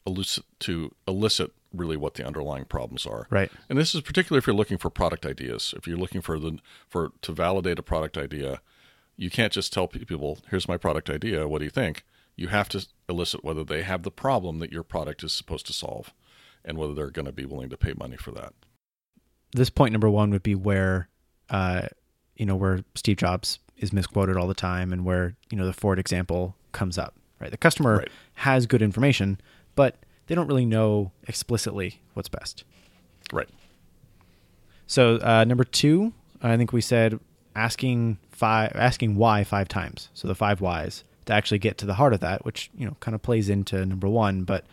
elucid 0.06 0.44
to 0.60 0.94
elicit 1.08 1.50
really 1.72 1.96
what 1.96 2.14
the 2.14 2.24
underlying 2.24 2.66
problems 2.66 3.04
are. 3.04 3.26
Right. 3.28 3.50
And 3.68 3.76
this 3.76 3.96
is 3.96 4.00
particularly 4.00 4.38
if 4.38 4.46
you're 4.46 4.54
looking 4.54 4.78
for 4.78 4.90
product 4.90 5.26
ideas. 5.26 5.74
If 5.76 5.88
you're 5.88 5.98
looking 5.98 6.20
for 6.20 6.38
the 6.38 6.60
for 6.88 7.10
to 7.22 7.32
validate 7.32 7.80
a 7.80 7.82
product 7.82 8.16
idea, 8.16 8.60
you 9.16 9.28
can't 9.28 9.52
just 9.52 9.72
tell 9.72 9.88
people, 9.88 10.38
"Here's 10.50 10.68
my 10.68 10.76
product 10.76 11.10
idea. 11.10 11.48
What 11.48 11.58
do 11.58 11.64
you 11.64 11.70
think?" 11.70 12.04
You 12.36 12.48
have 12.48 12.68
to 12.70 12.86
elicit 13.08 13.42
whether 13.44 13.64
they 13.64 13.82
have 13.82 14.02
the 14.02 14.10
problem 14.10 14.58
that 14.58 14.72
your 14.72 14.82
product 14.82 15.22
is 15.24 15.32
supposed 15.32 15.66
to 15.66 15.72
solve, 15.72 16.12
and 16.64 16.76
whether 16.76 16.92
they're 16.94 17.10
going 17.10 17.26
to 17.26 17.32
be 17.32 17.46
willing 17.46 17.70
to 17.70 17.76
pay 17.76 17.94
money 17.96 18.16
for 18.16 18.30
that. 18.32 18.52
This 19.52 19.70
point 19.70 19.92
number 19.92 20.10
one 20.10 20.30
would 20.30 20.42
be 20.42 20.54
where, 20.54 21.08
uh, 21.48 21.86
you 22.36 22.44
know, 22.44 22.56
where 22.56 22.84
Steve 22.94 23.16
Jobs 23.16 23.58
is 23.78 23.92
misquoted 23.92 24.36
all 24.36 24.46
the 24.48 24.54
time, 24.54 24.92
and 24.92 25.04
where 25.04 25.36
you 25.50 25.56
know 25.56 25.66
the 25.66 25.72
Ford 25.72 25.98
example 25.98 26.56
comes 26.72 26.98
up. 26.98 27.14
Right. 27.40 27.50
The 27.50 27.56
customer 27.58 27.98
Right. 27.98 28.08
has 28.34 28.66
good 28.66 28.80
information, 28.82 29.38
but 29.74 29.96
they 30.26 30.34
don't 30.34 30.46
really 30.46 30.64
know 30.66 31.12
explicitly 31.28 32.00
what's 32.14 32.28
best. 32.28 32.64
Right. 33.32 33.48
So 34.86 35.18
uh, 35.22 35.44
number 35.44 35.64
two, 35.64 36.12
I 36.42 36.56
think 36.56 36.72
we 36.72 36.80
said 36.80 37.18
asking 37.54 38.18
five, 38.30 38.72
asking 38.74 39.16
why 39.16 39.44
five 39.44 39.68
times. 39.68 40.08
So 40.14 40.28
the 40.28 40.34
five 40.34 40.60
whys 40.60 41.04
to 41.26 41.32
actually 41.32 41.58
get 41.58 41.78
to 41.78 41.86
the 41.86 41.94
heart 41.94 42.12
of 42.12 42.20
that, 42.20 42.44
which 42.44 42.70
you 42.76 42.86
know 42.86 42.96
kind 43.00 43.14
of 43.14 43.22
plays 43.22 43.48
into 43.48 43.84
number 43.84 44.08
one, 44.08 44.44
but 44.44 44.64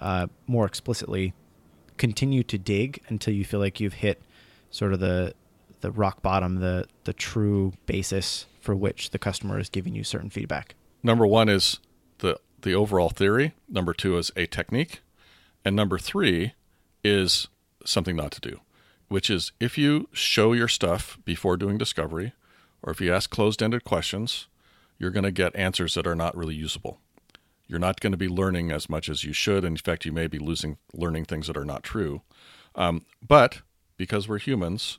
uh, 0.00 0.26
more 0.46 0.66
explicitly, 0.66 1.32
continue 1.96 2.42
to 2.44 2.58
dig 2.58 3.00
until 3.08 3.34
you 3.34 3.44
feel 3.44 3.60
like 3.60 3.80
you've 3.80 3.94
hit 3.94 4.22
sort 4.70 4.92
of 4.92 5.00
the 5.00 5.34
the 5.80 5.90
rock 5.90 6.22
bottom, 6.22 6.56
the 6.56 6.86
the 7.04 7.12
true 7.12 7.72
basis 7.86 8.46
for 8.60 8.74
which 8.74 9.10
the 9.10 9.18
customer 9.18 9.58
is 9.58 9.68
giving 9.68 9.94
you 9.94 10.04
certain 10.04 10.30
feedback. 10.30 10.74
Number 11.02 11.26
one 11.26 11.48
is 11.48 11.78
the 12.18 12.38
the 12.62 12.74
overall 12.74 13.10
theory. 13.10 13.54
Number 13.68 13.94
two 13.94 14.18
is 14.18 14.30
a 14.36 14.46
technique, 14.46 15.00
and 15.64 15.74
number 15.74 15.98
three 15.98 16.54
is 17.02 17.48
something 17.84 18.16
not 18.16 18.32
to 18.32 18.40
do, 18.40 18.60
which 19.08 19.30
is 19.30 19.52
if 19.60 19.78
you 19.78 20.08
show 20.12 20.52
your 20.52 20.68
stuff 20.68 21.18
before 21.24 21.56
doing 21.56 21.78
discovery, 21.78 22.34
or 22.82 22.92
if 22.92 23.00
you 23.00 23.12
ask 23.12 23.30
closed-ended 23.30 23.84
questions, 23.84 24.48
you're 25.00 25.10
going 25.10 25.24
to 25.24 25.32
get 25.32 25.56
answers 25.56 25.94
that 25.94 26.06
are 26.06 26.14
not 26.14 26.36
really 26.36 26.54
usable. 26.54 26.98
You're 27.66 27.78
not 27.80 28.00
going 28.00 28.12
to 28.12 28.18
be 28.18 28.28
learning 28.28 28.70
as 28.70 28.88
much 28.88 29.08
as 29.08 29.24
you 29.24 29.32
should. 29.32 29.64
In 29.64 29.76
fact, 29.76 30.04
you 30.04 30.12
may 30.12 30.26
be 30.26 30.38
losing 30.38 30.76
learning 30.92 31.24
things 31.24 31.46
that 31.46 31.56
are 31.56 31.64
not 31.64 31.82
true. 31.82 32.20
Um, 32.74 33.06
but 33.26 33.62
because 33.96 34.28
we're 34.28 34.38
humans, 34.38 34.98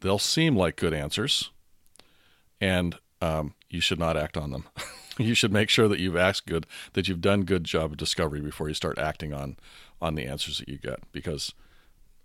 they'll 0.00 0.18
seem 0.18 0.56
like 0.56 0.76
good 0.76 0.94
answers, 0.94 1.50
and 2.60 2.96
um, 3.20 3.54
you 3.68 3.80
should 3.80 3.98
not 3.98 4.16
act 4.16 4.36
on 4.36 4.52
them. 4.52 4.64
you 5.18 5.34
should 5.34 5.52
make 5.52 5.68
sure 5.68 5.88
that 5.88 5.98
you've 5.98 6.16
asked 6.16 6.46
good, 6.46 6.66
that 6.92 7.08
you've 7.08 7.20
done 7.20 7.42
good 7.42 7.64
job 7.64 7.92
of 7.92 7.96
discovery 7.96 8.40
before 8.40 8.68
you 8.68 8.74
start 8.74 8.98
acting 8.98 9.34
on 9.34 9.56
on 10.00 10.14
the 10.14 10.26
answers 10.26 10.58
that 10.58 10.68
you 10.68 10.78
get, 10.78 11.00
because 11.12 11.52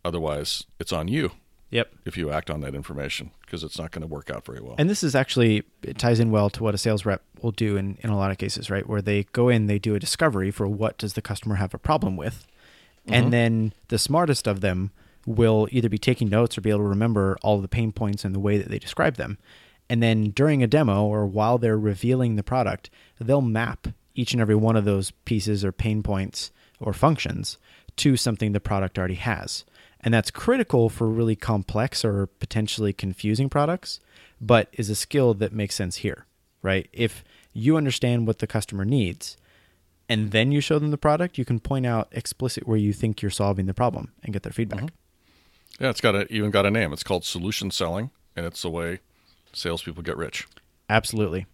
otherwise 0.06 0.64
it's 0.80 0.94
on 0.94 1.08
you 1.08 1.32
Yep. 1.70 1.92
if 2.06 2.18
you 2.18 2.32
act 2.32 2.50
on 2.50 2.62
that 2.62 2.76
information, 2.76 3.32
because 3.42 3.64
it's 3.64 3.78
not 3.78 3.92
going 3.92 4.02
to 4.02 4.08
work 4.08 4.30
out 4.30 4.46
very 4.46 4.62
well. 4.62 4.76
And 4.78 4.90
this 4.90 5.04
is 5.04 5.16
actually 5.16 5.64
it 5.84 5.98
ties 5.98 6.20
in 6.20 6.32
well 6.32 6.50
to 6.52 6.64
what 6.64 6.74
a 6.74 6.78
sales 6.78 7.06
rep 7.06 7.24
will 7.42 7.52
do 7.52 7.76
in, 7.76 7.98
in 8.02 8.10
a 8.10 8.18
lot 8.18 8.32
of 8.32 8.38
cases, 8.38 8.70
right? 8.70 8.88
Where 8.88 9.02
they 9.02 9.24
go 9.34 9.50
in, 9.50 9.68
they 9.68 9.80
do 9.80 9.94
a 9.94 10.00
discovery 10.00 10.50
for 10.50 10.68
what 10.68 10.98
does 10.98 11.14
the 11.14 11.22
customer 11.22 11.56
have 11.56 11.74
a 11.74 11.78
problem 11.78 12.16
with. 12.16 12.48
And 13.06 13.26
mm-hmm. 13.26 13.32
then 13.32 13.74
the 13.90 14.00
smartest 14.00 14.48
of 14.48 14.62
them 14.62 14.92
will 15.26 15.68
either 15.72 15.90
be 15.90 15.98
taking 15.98 16.30
notes 16.30 16.58
or 16.58 16.62
be 16.62 16.70
able 16.70 16.80
to 16.80 16.86
remember 16.86 17.38
all 17.42 17.60
the 17.60 17.68
pain 17.68 17.92
points 17.92 18.24
and 18.24 18.34
the 18.34 18.40
way 18.40 18.58
that 18.58 18.70
they 18.70 18.80
describe 18.80 19.16
them. 19.16 19.38
And 19.90 20.02
then 20.02 20.32
during 20.32 20.64
a 20.64 20.68
demo 20.68 21.06
or 21.06 21.26
while 21.26 21.58
they're 21.58 21.78
revealing 21.78 22.36
the 22.36 22.44
product, 22.44 22.90
they'll 23.20 23.42
map 23.42 23.88
each 24.16 24.34
and 24.34 24.42
every 24.42 24.56
one 24.56 24.76
of 24.76 24.86
those 24.86 25.12
pieces 25.26 25.64
or 25.64 25.72
pain 25.72 26.02
points 26.02 26.52
or 26.80 26.94
functions 26.94 27.58
to 27.98 28.16
something 28.16 28.52
the 28.52 28.60
product 28.60 28.98
already 28.98 29.16
has. 29.16 29.66
And 30.02 30.14
that's 30.14 30.32
critical 30.32 30.90
for 30.90 31.08
really 31.08 31.36
complex 31.36 32.06
or 32.06 32.28
potentially 32.28 32.94
confusing 32.94 33.50
products, 33.50 34.00
but 34.40 34.70
is 34.74 34.90
a 34.90 34.96
skill 34.96 35.34
that 35.36 35.52
makes 35.52 35.76
sense 35.76 35.98
here, 35.98 36.26
right? 36.62 36.88
If 36.94 37.24
you 37.54 37.78
understand 37.78 38.28
what 38.28 38.40
the 38.40 38.48
customer 38.48 38.86
needs 38.86 39.38
and 40.08 40.32
then 40.32 40.52
you 40.52 40.62
show 40.62 40.80
them 40.80 40.92
the 40.92 40.98
product, 40.98 41.38
you 41.38 41.46
can 41.46 41.60
point 41.60 41.86
out 41.86 42.08
explicit 42.12 42.68
where 42.68 42.78
you 42.78 42.94
think 42.94 43.22
you're 43.22 43.32
solving 43.32 43.66
the 43.66 43.74
problem 43.74 44.14
and 44.24 44.34
get 44.34 44.44
their 44.44 44.54
feedback. 44.54 44.84
Mm-hmm. 44.84 45.84
Yeah, 45.84 45.90
it's 45.90 46.02
got 46.02 46.16
a, 46.16 46.32
even 46.34 46.52
got 46.52 46.66
a 46.66 46.72
name. 46.72 46.94
It's 46.94 47.04
called 47.04 47.26
solution 47.26 47.72
selling, 47.72 48.10
and 48.36 48.46
it's 48.46 48.62
the 48.62 48.70
way 48.70 49.00
salespeople 49.54 50.04
get 50.04 50.18
rich. 50.18 50.48
Absolutely. 50.90 51.46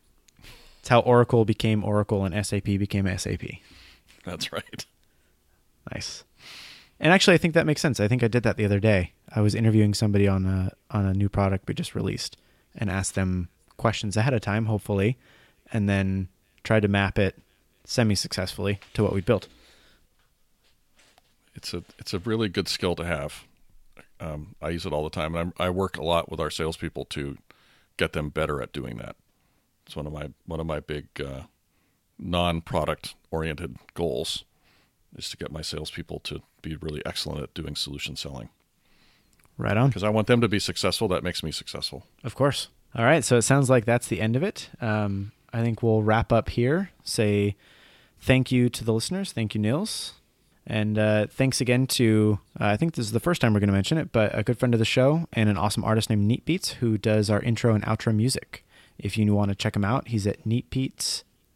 It's 0.80 0.90
how 0.90 1.00
Oracle 1.00 1.46
became 1.46 1.84
Oracle 1.84 2.26
and 2.26 2.46
SAP 2.46 2.66
became 2.66 3.06
SAP. 3.18 3.44
That's 4.26 4.52
right. 4.52 4.86
Nice. 5.94 6.24
And 7.04 7.12
actually, 7.12 7.34
I 7.34 7.38
think 7.38 7.54
that 7.54 7.66
makes 7.66 7.82
sense. 7.82 8.00
I 8.00 8.08
think 8.08 8.24
I 8.24 8.30
did 8.30 8.44
that 8.44 8.56
the 8.56 8.64
other 8.64 8.80
day. 8.80 9.12
I 9.36 9.42
was 9.42 9.56
interviewing 9.56 9.94
somebody 9.94 10.26
on 10.26 10.46
a 10.46 10.72
on 10.90 11.06
a 11.06 11.14
new 11.14 11.28
product 11.28 11.68
we 11.68 11.74
just 11.74 11.96
released, 11.96 12.38
and 12.78 12.90
asked 12.90 13.14
them 13.14 13.50
questions 13.76 14.16
ahead 14.16 14.34
of 14.34 14.40
time, 14.40 14.68
hopefully, 14.68 15.18
and 15.74 15.90
then 15.90 16.30
tried 16.64 16.84
to 16.84 16.88
map 16.88 17.20
it 17.20 17.38
semi 17.84 18.16
successfully 18.16 18.80
to 18.94 19.04
what 19.04 19.12
we 19.12 19.20
built. 19.20 19.50
It's 21.56 21.74
a 21.74 21.84
it's 22.00 22.14
a 22.14 22.20
really 22.20 22.48
good 22.48 22.70
skill 22.70 22.96
to 22.96 23.04
have. 23.04 23.44
Um, 24.22 24.56
I 24.62 24.70
use 24.70 24.86
it 24.86 24.94
all 24.94 25.04
the 25.04 25.10
time, 25.10 25.36
and 25.36 25.54
I'm, 25.60 25.66
I 25.68 25.70
work 25.72 25.98
a 25.98 26.04
lot 26.04 26.32
with 26.32 26.40
our 26.40 26.50
salespeople 26.50 27.04
to 27.06 27.38
get 27.98 28.14
them 28.14 28.30
better 28.30 28.62
at 28.62 28.72
doing 28.72 28.96
that. 29.00 29.18
It's 29.86 29.98
one 29.98 30.08
of 30.08 30.14
my 30.14 30.30
one 30.46 30.62
of 30.62 30.66
my 30.66 30.80
big 30.80 31.08
uh, 31.20 31.42
non 32.18 32.62
product 32.62 33.16
oriented 33.30 33.76
goals 33.94 34.46
is 35.18 35.30
to 35.30 35.38
get 35.38 35.52
my 35.52 35.62
salespeople 35.62 36.20
to 36.22 36.42
be 36.62 36.76
really 36.78 37.02
excellent 37.06 37.42
at 37.44 37.54
doing 37.54 37.76
solution 37.76 38.16
selling 38.16 38.50
Right 39.58 39.78
on. 39.78 39.90
because 39.90 40.04
I 40.04 40.10
want 40.10 40.28
them 40.28 40.42
to 40.42 40.48
be 40.48 40.60
successful. 40.60 41.08
That 41.08 41.24
makes 41.24 41.44
me 41.44 41.52
successful. 41.52 42.06
Of 42.24 42.34
course. 42.36 42.70
All 42.96 43.06
right. 43.06 43.24
So 43.24 43.38
it 43.38 43.44
sounds 43.44 43.70
like 43.70 43.86
that's 43.86 44.08
the 44.08 44.20
end 44.22 44.36
of 44.36 44.44
it. 44.44 44.70
Um, 44.82 45.32
I 45.54 45.62
think 45.62 45.84
we'll 45.84 46.02
wrap 46.04 46.32
up 46.34 46.50
here. 46.50 46.90
Say 47.04 47.56
thank 48.20 48.52
you 48.52 48.70
to 48.70 48.84
the 48.84 48.94
listeners. 48.94 49.32
Thank 49.32 49.54
you, 49.54 49.62
Nils. 49.62 50.14
And 50.66 50.98
uh, 50.98 51.28
thanks 51.28 51.60
again 51.62 51.88
to, 51.88 52.40
uh, 52.60 52.66
I 52.68 52.78
think 52.78 52.96
this 52.96 53.06
is 53.06 53.12
the 53.12 53.20
first 53.20 53.42
time 53.42 53.54
we're 53.54 53.60
going 53.60 53.68
to 53.68 53.74
mention 53.74 53.98
it, 53.98 54.12
but 54.14 54.38
a 54.38 54.44
good 54.44 54.58
friend 54.58 54.74
of 54.74 54.80
the 54.80 54.86
show 54.86 55.28
and 55.34 55.50
an 55.50 55.58
awesome 55.58 55.84
artist 55.84 56.10
named 56.10 56.26
Neat 56.26 56.46
Beats 56.46 56.72
who 56.74 56.98
does 56.98 57.30
our 57.30 57.42
intro 57.42 57.76
and 57.76 57.84
outro 57.84 58.16
music. 58.16 58.66
If 58.98 59.18
you 59.18 59.34
want 59.36 59.50
to 59.50 59.56
check 59.56 59.76
him 59.76 59.84
out, 59.84 60.08
he's 60.08 60.26
at 60.26 60.46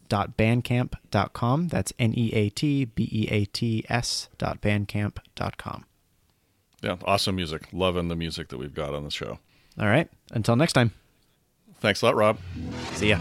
neatbeats.bandcamp.com. 0.10 1.68
That's 1.68 1.94
N 2.00 2.14
E 2.16 2.32
A 2.34 2.50
T 2.50 2.86
B 2.86 3.10
E 3.12 3.28
A 3.30 3.46
T 3.46 3.86
S 3.90 4.30
dot 4.38 4.62
bandcamp.com. 4.62 5.86
Yeah, 6.82 6.98
awesome 7.06 7.36
music. 7.36 7.68
Loving 7.72 8.08
the 8.08 8.16
music 8.16 8.50
that 8.50 8.58
we've 8.58 8.74
got 8.74 8.94
on 8.94 9.04
the 9.04 9.12
show. 9.12 9.40
All 9.80 9.88
right. 9.88 10.10
Until 10.32 10.56
next 10.56 10.74
time. 10.74 10.94
Thanks 11.80 12.02
a 12.02 12.06
lot, 12.06 12.16
Rob. 12.16 12.38
See 12.94 13.10
ya. 13.10 13.20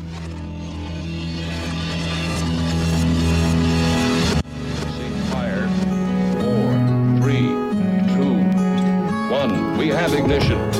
Ceasefire. 4.96 5.68
Four, 6.34 7.22
three, 7.22 7.48
two, 8.14 8.34
one. 9.32 9.78
We 9.78 9.88
have 9.88 10.12
ignition. 10.14 10.75